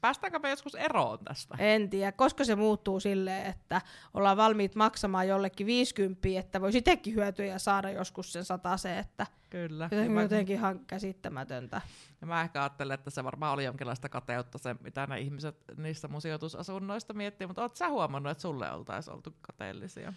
Päästäänkö 0.00 0.38
me 0.38 0.50
joskus 0.50 0.74
eroon 0.74 1.18
tästä? 1.24 1.56
En 1.58 1.90
tiedä, 1.90 2.12
koska 2.12 2.44
se 2.44 2.54
muuttuu 2.54 3.00
silleen, 3.00 3.46
että 3.46 3.80
ollaan 4.14 4.36
valmiit 4.36 4.74
maksamaan 4.74 5.28
jollekin 5.28 5.66
50, 5.66 6.28
että 6.38 6.60
voisi 6.60 6.78
itsekin 6.78 7.14
hyötyä 7.14 7.46
ja 7.46 7.58
saada 7.58 7.90
joskus 7.90 8.32
sen 8.32 8.44
se, 8.76 8.98
että 8.98 9.26
Kyllä. 9.50 9.88
Se 9.88 10.00
on 10.00 10.22
jotenkin 10.22 10.56
ihan 10.56 10.80
käsittämätöntä. 10.86 11.80
Ja 12.20 12.26
mä 12.26 12.42
ehkä 12.42 12.62
ajattelen, 12.62 12.94
että 12.94 13.10
se 13.10 13.24
varmaan 13.24 13.52
oli 13.52 13.64
jonkinlaista 13.64 14.08
kateutta 14.08 14.58
se, 14.58 14.76
mitä 14.80 15.06
ne 15.06 15.20
ihmiset 15.20 15.56
niistä 15.76 16.08
mun 16.08 16.22
sijoitusasunnoista 16.22 17.14
miettii, 17.14 17.46
mutta 17.46 17.62
oot 17.62 17.76
sä 17.76 17.88
huomannut, 17.88 18.30
että 18.30 18.42
sulle 18.42 18.72
oltaisiin 18.72 19.14
oltu 19.14 19.34
kateellisia? 19.40 20.12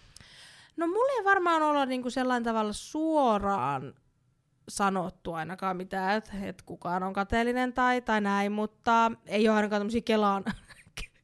No 0.78 0.88
mulle 0.88 1.20
ei 1.20 1.26
varmaan 1.26 1.62
olla 1.62 1.86
niinku 1.86 2.10
sellainen 2.10 2.44
tavalla 2.44 2.74
suoraan 2.74 3.94
sanottu 4.70 5.34
ainakaan 5.34 5.78
mitään, 5.78 6.18
että 6.18 6.32
et 6.42 6.62
kukaan 6.62 7.04
on 7.04 7.14
kateellinen 7.14 7.74
tai, 7.74 8.02
tai 8.02 8.22
näin, 8.22 8.52
mutta 8.52 9.12
ei 9.26 9.50
ole 9.50 9.56
ainakaan 9.56 9.80
tämmöisiä 9.80 10.02
Kelaan, 10.02 10.44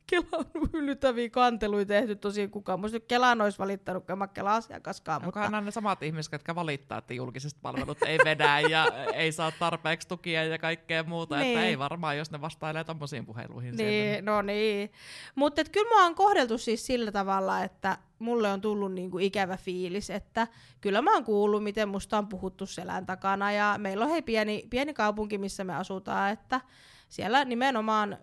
Kelaan 0.07 0.45
yllyttäviä 0.73 1.29
kanteluita 1.29 1.93
tehty 1.93 2.15
tosiaan 2.15 2.49
kukaan. 2.49 2.79
Musta 2.79 2.99
Kelaan 2.99 3.41
olisi 3.41 3.59
valittanut 3.59 4.05
Kela 4.05 4.27
Kelan 4.27 4.53
asiakaskaan. 4.53 5.23
Mutta... 5.23 5.39
Onkohan 5.39 5.65
ne 5.65 5.71
samat 5.71 6.03
ihmiset, 6.03 6.31
jotka 6.31 6.55
valittaa, 6.55 6.97
että 6.97 7.13
julkiset 7.13 7.55
palvelut 7.61 8.03
ei 8.03 8.17
vedä 8.25 8.59
ja 8.59 8.85
ei 9.13 9.31
saa 9.31 9.51
tarpeeksi 9.59 10.07
tukia 10.07 10.43
ja 10.43 10.57
kaikkea 10.57 11.03
muuta. 11.03 11.37
Niin. 11.37 11.47
Että 11.57 11.67
ei 11.67 11.79
varmaan, 11.79 12.17
jos 12.17 12.31
ne 12.31 12.41
vastailee 12.41 12.83
tommosiin 12.83 13.25
puheluihin. 13.25 13.75
Niin, 13.75 14.13
siellä. 14.13 14.31
no 14.31 14.41
niin. 14.41 14.91
Mutta 15.35 15.63
kyllä 15.71 15.89
mua 15.89 16.05
on 16.05 16.15
kohdeltu 16.15 16.57
siis 16.57 16.85
sillä 16.85 17.11
tavalla, 17.11 17.63
että 17.63 17.97
mulle 18.19 18.51
on 18.51 18.61
tullut 18.61 18.93
niinku 18.93 19.19
ikävä 19.19 19.57
fiilis, 19.57 20.09
että 20.09 20.47
kyllä 20.81 21.01
mä 21.01 21.13
oon 21.13 21.23
kuullut, 21.23 21.63
miten 21.63 21.89
musta 21.89 22.17
on 22.17 22.27
puhuttu 22.27 22.65
selän 22.65 23.05
takana. 23.05 23.51
Ja 23.51 23.75
meillä 23.77 24.05
on 24.05 24.11
hei 24.11 24.21
pieni, 24.21 24.67
pieni 24.69 24.93
kaupunki, 24.93 25.37
missä 25.37 25.63
me 25.63 25.75
asutaan, 25.75 26.31
että 26.31 26.61
siellä 27.09 27.45
nimenomaan 27.45 28.17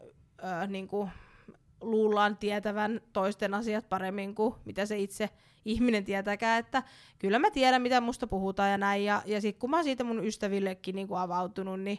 äh, 0.45 0.69
niinku, 0.69 1.09
luullaan 1.81 2.37
tietävän 2.37 3.01
toisten 3.13 3.55
asiat 3.55 3.89
paremmin 3.89 4.35
kuin 4.35 4.55
mitä 4.65 4.87
se 4.87 4.99
itse 4.99 5.31
ihminen 5.65 6.05
tietääkään, 6.05 6.61
että 6.61 6.83
kyllä 7.19 7.39
mä 7.39 7.51
tiedän, 7.51 7.83
mitä 7.83 8.01
musta 8.01 8.27
puhutaan 8.27 8.71
ja 8.71 8.79
näin, 8.79 9.05
ja, 9.05 9.23
ja 9.27 9.41
sitten 9.41 9.61
kun 9.61 9.71
mä 9.71 9.77
oon 9.77 9.85
siitä 9.85 10.05
mun 10.05 10.27
ystävillekin 10.27 10.95
niin 10.95 11.09
avautunut, 11.17 11.81
niin 11.81 11.99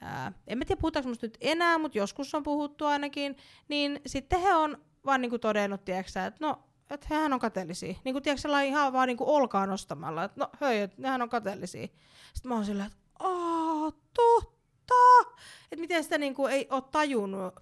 ää, 0.00 0.32
en 0.46 0.58
mä 0.58 0.64
tiedä 0.64 0.80
puhutaanko 0.80 1.08
musta 1.08 1.26
nyt 1.26 1.38
enää, 1.40 1.78
mutta 1.78 1.98
joskus 1.98 2.34
on 2.34 2.42
puhuttu 2.42 2.86
ainakin, 2.86 3.36
niin 3.68 4.00
sitten 4.06 4.40
he 4.40 4.54
on 4.54 4.78
vaan 5.06 5.20
niin 5.20 5.30
kuin 5.30 5.40
todennut, 5.40 5.84
tiedätkö, 5.84 6.24
että 6.26 6.46
no, 6.46 6.62
että 6.90 7.06
hehän 7.10 7.32
on 7.32 7.40
kateellisia. 7.40 7.94
Niin 8.04 8.14
kuin 8.14 8.22
tiedätkö, 8.22 8.48
ihan 8.66 8.92
vaan 8.92 9.08
niin 9.08 9.16
kuin 9.16 9.28
olkaa 9.28 9.66
nostamalla, 9.66 10.24
että 10.24 10.40
no 10.40 10.48
hei, 10.60 10.80
että 10.80 11.02
nehän 11.02 11.22
on 11.22 11.28
kateellisia. 11.28 11.86
Sitten 12.34 12.48
mä 12.48 12.54
oon 12.54 12.64
silleen, 12.64 12.86
että 12.86 12.98
aah, 13.18 13.92
totta! 14.14 15.40
Että 15.72 15.80
miten 15.80 16.04
sitä 16.04 16.18
niin 16.18 16.34
kuin 16.34 16.52
ei 16.52 16.66
ole 16.70 16.82
tajunnut, 16.92 17.60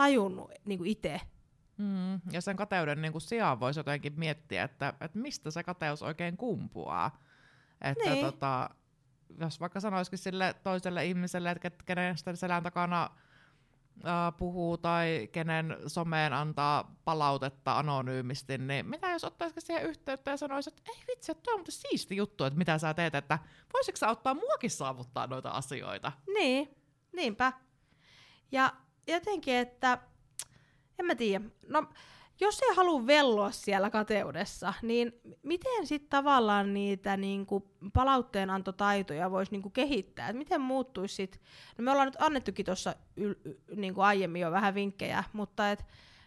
tajunnut 0.00 0.50
niin 0.64 0.86
itse. 0.86 1.20
Mm, 1.76 2.20
ja 2.30 2.40
sen 2.40 2.56
kateuden 2.56 3.02
niin 3.02 3.12
kuin 3.12 3.22
sijaan 3.22 3.60
voisi 3.60 3.80
jotenkin 3.80 4.12
miettiä, 4.16 4.64
että, 4.64 4.94
että 5.00 5.18
mistä 5.18 5.50
se 5.50 5.62
kateus 5.62 6.02
oikein 6.02 6.36
kumpuaa. 6.36 7.18
Että 7.80 8.10
Niin. 8.10 8.24
tota, 8.26 8.70
jos 9.40 9.60
vaikka 9.60 9.80
sanoisikin 9.80 10.18
sille 10.18 10.54
toiselle 10.62 11.06
ihmiselle, 11.06 11.50
että 11.50 11.70
kenen 11.86 12.14
selän 12.34 12.62
takana 12.62 13.10
ää, 14.04 14.32
puhuu 14.32 14.78
tai 14.78 15.28
kenen 15.32 15.76
someen 15.86 16.32
antaa 16.32 16.96
palautetta 17.04 17.78
anonyymisti, 17.78 18.58
niin 18.58 18.86
mitä 18.86 19.10
jos 19.10 19.24
ottaisikin 19.24 19.62
siihen 19.62 19.84
yhteyttä 19.84 20.30
ja 20.30 20.36
sanoisi, 20.36 20.70
että 20.70 20.82
ei 20.88 21.04
vitsi, 21.08 21.32
että 21.32 21.42
tuo 21.42 21.54
on 21.54 21.64
siisti 21.68 22.16
juttu, 22.16 22.44
että 22.44 22.58
mitä 22.58 22.78
sä 22.78 22.94
teet, 22.94 23.14
että 23.14 23.38
voisitko 23.72 23.96
sä 23.96 24.08
auttaa 24.08 24.34
muakin 24.34 24.70
saavuttaa 24.70 25.26
noita 25.26 25.50
asioita? 25.50 26.12
Niin, 26.34 26.76
niinpä. 27.12 27.52
Ja 28.52 28.72
jotenkin, 29.12 29.54
että 29.54 29.98
en 30.98 31.06
mä 31.06 31.14
tiedä. 31.14 31.44
No, 31.68 31.84
jos 32.40 32.60
ei 32.62 32.74
halua 32.74 33.06
velloa 33.06 33.50
siellä 33.50 33.90
kateudessa, 33.90 34.74
niin 34.82 35.12
miten 35.42 35.86
sitten 35.86 36.10
tavallaan 36.10 36.74
niitä 36.74 37.16
niinku 37.16 37.70
palautteenantotaitoja 37.92 39.30
voisi 39.30 39.52
niinku 39.52 39.70
kehittää? 39.70 40.28
Et 40.28 40.36
miten 40.36 40.60
muuttuisi 40.60 41.14
sit? 41.14 41.40
No 41.78 41.84
me 41.84 41.90
ollaan 41.90 42.08
nyt 42.08 42.22
annettukin 42.22 42.66
tuossa 42.66 42.94
niinku 43.76 44.00
aiemmin 44.00 44.42
jo 44.42 44.50
vähän 44.50 44.74
vinkkejä, 44.74 45.24
mutta 45.32 45.70
et, 45.70 45.84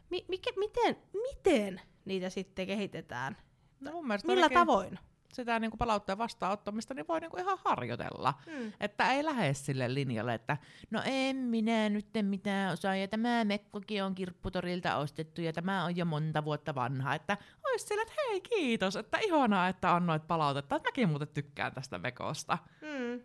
mi- 0.10 0.26
mikä, 0.28 0.52
miten, 0.58 0.98
miten 1.13 1.82
niitä 2.06 2.30
sitten 2.30 2.67
kehitetään? 2.67 3.38
No 3.80 4.02
Millä 4.02 4.17
ainakin 4.28 4.58
tavoin? 4.58 5.00
Sitä 5.34 5.60
niin 5.60 5.72
kuin 5.72 5.78
palautteen 5.78 6.17
vastaanottamista, 6.17 6.93
niin 6.93 7.08
voi 7.08 7.19
niin 7.19 7.32
kuin 7.32 7.41
ihan 7.41 7.58
harjoitella. 7.65 8.34
Mm. 8.48 8.74
Että 8.80 9.12
ei 9.12 9.24
lähde 9.24 9.54
sille 9.54 9.93
linjalle, 9.93 10.34
että 10.34 10.58
no 10.91 11.02
en 11.06 11.36
minä 11.36 11.89
nyt 11.89 12.15
en 12.15 12.26
mitään 12.26 12.74
osaa, 12.74 12.96
ja 12.96 13.08
tämä 13.08 13.43
mekkokin 13.43 14.04
on 14.04 14.15
kirpputorilta 14.15 14.98
ostettu, 14.98 15.41
ja 15.41 15.54
tämä 15.54 15.86
on 15.86 15.98
jo 15.98 16.06
monta 16.06 16.46
vuotta 16.46 16.76
vanha. 16.76 17.15
Että 17.15 17.38
olisi 17.63 17.86
sille, 17.88 18.02
että 18.02 18.13
hei 18.28 18.41
kiitos, 18.41 18.96
että 18.96 19.17
ihanaa, 19.17 19.67
että 19.67 19.96
annoit 19.96 20.28
palautetta, 20.28 20.76
että 20.76 20.89
mäkin 20.89 21.10
muuten 21.10 21.28
tykkään 21.28 21.74
tästä 21.74 21.98
mekosta. 21.98 22.58
Mm. 22.82 23.22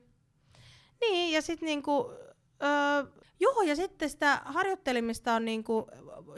Niin, 1.00 1.34
ja 1.34 1.42
sitten 1.42 1.66
niinku, 1.66 2.10
öö, 2.62 3.04
joo, 3.40 3.62
ja 3.62 3.76
sitten 3.76 4.10
sitä 4.10 4.40
harjoittelemista 4.44 5.34
on 5.34 5.44
niinku, 5.44 5.86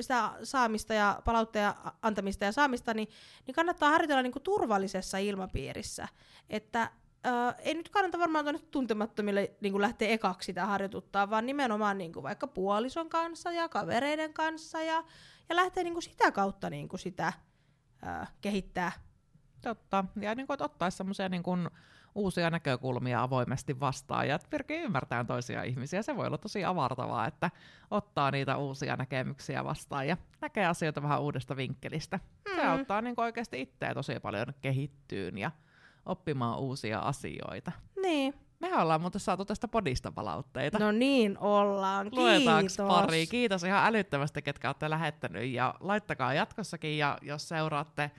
sitä 0.01 0.31
saamista 0.43 0.95
ja 0.95 1.23
palautteen 1.25 1.67
a- 1.69 1.93
antamista 2.03 2.45
ja 2.45 2.53
saamista, 2.53 2.95
niin, 2.95 3.09
niin 3.47 3.55
kannattaa 3.55 3.91
harjoitella 3.91 4.23
niinku 4.23 4.41
turvallisessa 4.41 5.19
ilmapiirissä. 5.19 6.09
Että 6.51 6.91
öö, 7.27 7.33
ei 7.59 7.75
nyt 7.75 7.89
kannata 7.89 8.19
varmaan 8.19 8.45
tuonne 8.45 8.61
tuntemattomille 8.71 9.51
niinku 9.61 9.81
lähteä 9.81 10.09
ekaksi 10.09 10.47
sitä 10.47 10.67
harjoituttaa, 10.67 11.31
vaan 11.31 11.47
nimenomaan 11.47 11.99
niinku 11.99 12.23
vaikka 12.23 12.47
puolison 12.47 13.09
kanssa 13.09 13.53
ja 13.53 13.69
kavereiden 13.69 14.33
kanssa 14.33 14.83
ja, 14.83 15.05
ja 15.49 15.57
lähteä 15.57 15.85
niinku 15.85 16.01
sitä 16.01 16.33
kautta 16.33 16.71
niinku 16.71 16.97
sitä 16.97 17.33
öö, 18.07 18.25
kehittää. 18.41 18.93
Totta. 19.63 20.05
Ja 20.21 20.35
niin 20.35 20.47
kuin, 20.47 20.55
että 20.55 20.65
ottaisi 20.65 20.97
semmoisia 20.97 21.29
niin 21.29 21.43
kuin, 21.43 21.71
uusia 22.15 22.51
näkökulmia 22.51 23.23
avoimesti 23.23 23.81
vastaan 23.81 24.29
ja 24.29 24.39
pyrkii 24.51 24.79
ymmärtämään 24.83 25.27
toisia 25.27 25.63
ihmisiä. 25.63 26.03
Se 26.03 26.17
voi 26.17 26.27
olla 26.27 26.39
tosi 26.39 26.65
avartavaa, 26.65 27.27
että 27.27 27.51
ottaa 27.91 28.31
niitä 28.31 28.57
uusia 28.57 28.97
näkemyksiä 28.97 29.65
vastaan 29.65 30.09
ja 30.09 30.17
näkee 30.41 30.67
asioita 30.67 31.03
vähän 31.03 31.23
uudesta 31.23 31.57
vinkkelistä. 31.57 32.21
Se 32.57 32.63
Mm. 32.63 32.69
auttaa 32.71 33.01
niin 33.03 33.15
oikeasti 33.17 33.61
itseä 33.61 33.95
tosi 33.95 34.21
paljon 34.23 34.47
kehittyyn 34.61 35.39
ja 35.39 35.51
oppimaan 36.07 36.59
uusia 36.59 36.99
asioita. 36.99 37.73
Niin. 38.03 38.35
Mehän 38.61 38.83
ollaan 38.83 39.01
muuten 39.01 39.21
saatu 39.21 39.45
tästä 39.45 39.69
podista 39.69 40.13
palautteita. 40.13 40.79
No 40.79 40.93
niin 40.93 41.39
ollaan, 41.39 42.09
Luetaanko 42.13 42.69
kiitos. 42.69 42.87
pari? 42.89 43.27
Kiitos 43.27 43.65
ihan 43.65 43.87
älyttömästi, 43.87 44.43
ketkä 44.43 44.69
olette 44.69 44.91
lähettänyt 44.91 45.45
ja 45.51 45.75
laittakaa 45.81 46.35
jatkossakin 46.35 46.99
ja 46.99 47.19
jos 47.23 47.49
seuraatte, 47.49 48.11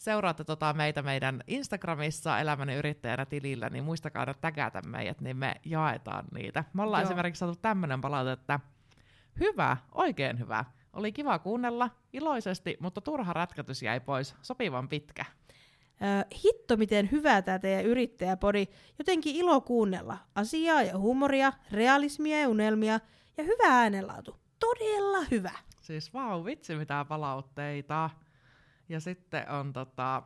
seuraatte 0.00 0.44
tota 0.44 0.72
meitä 0.72 1.02
meidän 1.02 1.44
Instagramissa 1.46 2.38
elämäni 2.38 2.74
yrittäjänä 2.74 3.26
tilillä, 3.26 3.70
niin 3.70 3.84
muistakaa 3.84 4.20
aina 4.20 4.34
tägätä 4.34 4.82
meidät, 4.82 5.20
niin 5.20 5.36
me 5.36 5.54
jaetaan 5.64 6.24
niitä. 6.34 6.64
Me 6.72 6.82
ollaan 6.82 7.02
Joo. 7.02 7.08
esimerkiksi 7.08 7.38
saatu 7.38 7.58
tämmönen 7.62 8.00
palaute, 8.00 8.32
että 8.32 8.60
hyvä, 9.40 9.76
oikein 9.94 10.38
hyvä. 10.38 10.64
Oli 10.92 11.12
kiva 11.12 11.38
kuunnella 11.38 11.90
iloisesti, 12.12 12.76
mutta 12.80 13.00
turha 13.00 13.32
rätkätys 13.32 13.82
jäi 13.82 14.00
pois. 14.00 14.34
Sopivan 14.42 14.88
pitkä. 14.88 15.24
Hitto, 16.44 16.76
miten 16.76 17.10
hyvää 17.10 17.42
tämä 17.42 17.58
teidän 17.58 17.84
yrittäjäpodi. 17.84 18.66
Jotenkin 18.98 19.36
ilo 19.36 19.60
kuunnella. 19.60 20.18
Asiaa 20.34 20.82
ja 20.82 20.98
huumoria, 20.98 21.52
realismia 21.72 22.40
ja 22.40 22.48
unelmia 22.48 23.00
ja 23.36 23.44
hyvä 23.44 23.66
äänenlaatu. 23.68 24.36
Todella 24.58 25.26
hyvä. 25.30 25.52
Siis 25.80 26.14
vau, 26.14 26.44
vitsi 26.44 26.76
mitä 26.76 27.04
palautteita. 27.08 28.10
Ja 28.90 29.00
sitten 29.00 29.50
on 29.50 29.72
tota, 29.72 30.22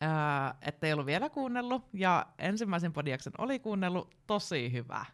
ää, 0.00 0.54
ettei 0.62 0.92
ollut 0.92 1.06
vielä 1.06 1.28
kuunnellut, 1.28 1.82
ja 1.92 2.26
ensimmäisen 2.38 2.92
podiaksen 2.92 3.32
oli 3.38 3.58
kuunnellut, 3.58 4.14
tosi 4.26 4.72
hyvä. 4.72 5.04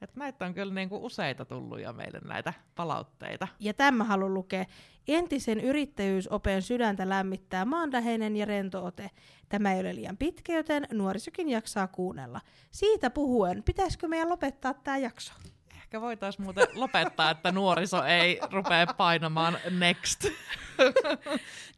Et 0.00 0.16
näitä 0.16 0.46
on 0.46 0.54
kyllä 0.54 0.74
niinku 0.74 1.06
useita 1.06 1.44
tullut 1.44 1.80
jo 1.80 1.92
meille 1.92 2.20
näitä 2.24 2.52
palautteita. 2.74 3.48
Ja 3.60 3.74
tämä 3.74 4.04
haluan 4.04 4.34
lukea. 4.34 4.64
Entisen 5.08 5.60
yrittäjyysopen 5.60 6.62
sydäntä 6.62 7.08
lämmittää 7.08 7.64
maanläheinen 7.64 8.36
ja 8.36 8.44
rento 8.46 8.84
ote. 8.84 9.10
Tämä 9.48 9.72
ei 9.72 9.80
ole 9.80 9.94
liian 9.94 10.16
pitkä, 10.16 10.52
joten 10.52 10.86
nuorisokin 10.92 11.48
jaksaa 11.48 11.88
kuunnella. 11.88 12.40
Siitä 12.70 13.10
puhuen, 13.10 13.62
pitäisikö 13.62 14.08
meidän 14.08 14.28
lopettaa 14.28 14.74
tämä 14.74 14.98
jakso? 14.98 15.32
Ehkä 15.92 16.00
voitaisiin 16.00 16.44
muuten 16.44 16.66
lopettaa, 16.74 17.30
että 17.30 17.52
nuoriso 17.52 18.04
ei 18.04 18.40
rupea 18.52 18.86
painamaan 18.86 19.58
next. 19.70 20.24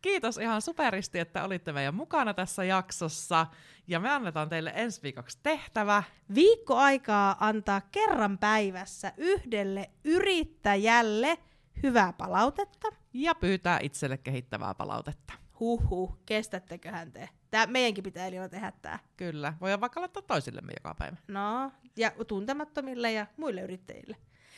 Kiitos 0.03 0.39
ihan 0.39 0.63
superisti, 0.63 1.19
että 1.19 1.45
olitte 1.45 1.73
meidän 1.73 1.95
mukana 1.95 2.35
tässä 2.35 2.65
jaksossa. 2.65 3.47
Ja 3.87 4.01
me 4.01 4.11
annetaan 4.11 4.49
teille 4.49 4.73
ensi 4.75 5.03
viikoksi 5.03 5.39
tehtävä. 5.43 6.03
Viikko 6.35 6.77
aikaa 6.77 7.37
antaa 7.41 7.81
kerran 7.81 8.39
päivässä 8.39 9.13
yhdelle 9.17 9.91
yrittäjälle 10.05 11.39
hyvää 11.83 12.13
palautetta. 12.13 12.89
ja 13.13 13.35
pyytää 13.35 13.79
itselle 13.83 14.19
kehittävää 14.19 14.75
palautetta. 14.75 15.33
Huhhuh, 15.61 16.19
kestätteköhän 16.27 17.13
te? 17.13 17.29
Tää, 17.55 17.67
meidänkin 17.67 18.05
pitää 18.05 18.27
Elina 18.27 18.49
tehdä 18.49 18.73
tää. 18.83 18.99
Kyllä, 19.17 19.55
voidaan 19.61 19.81
vaikka 19.81 20.01
laittaa 20.01 20.23
toisillemme 20.23 20.73
joka 20.77 20.95
päivä. 20.99 21.17
No, 21.29 21.73
ja 21.97 22.13
tuntemattomille 22.27 23.13
ja 23.13 23.27
muille 23.37 23.61
yrittäjille. 23.61 24.17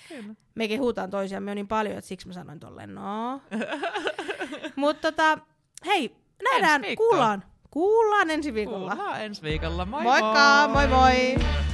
Kyllä. 0.09 0.35
Me 0.55 0.69
kehutaan 0.69 1.11
toisiamme 1.11 1.51
jo 1.51 1.55
niin 1.55 1.69
paljon, 1.69 1.99
että 1.99 2.09
siksi 2.09 2.27
mä 2.27 2.33
sanoin 2.33 2.61
tolleen 2.61 2.95
no. 2.95 3.41
Mutta 4.77 5.13
tota, 5.13 5.39
hei, 5.87 6.17
nähdään, 6.53 6.83
kuullaan. 6.97 7.45
Kuullaan 7.71 8.31
ensi 8.31 8.55
viikolla. 8.55 8.97
Kuullaan 8.97 9.23
ensi 9.23 9.43
viikolla. 9.43 9.85
Moi 9.87 10.03
Moikka, 10.03 10.69
moi 10.73 10.87
moi! 10.87 11.37
moi. 11.37 11.67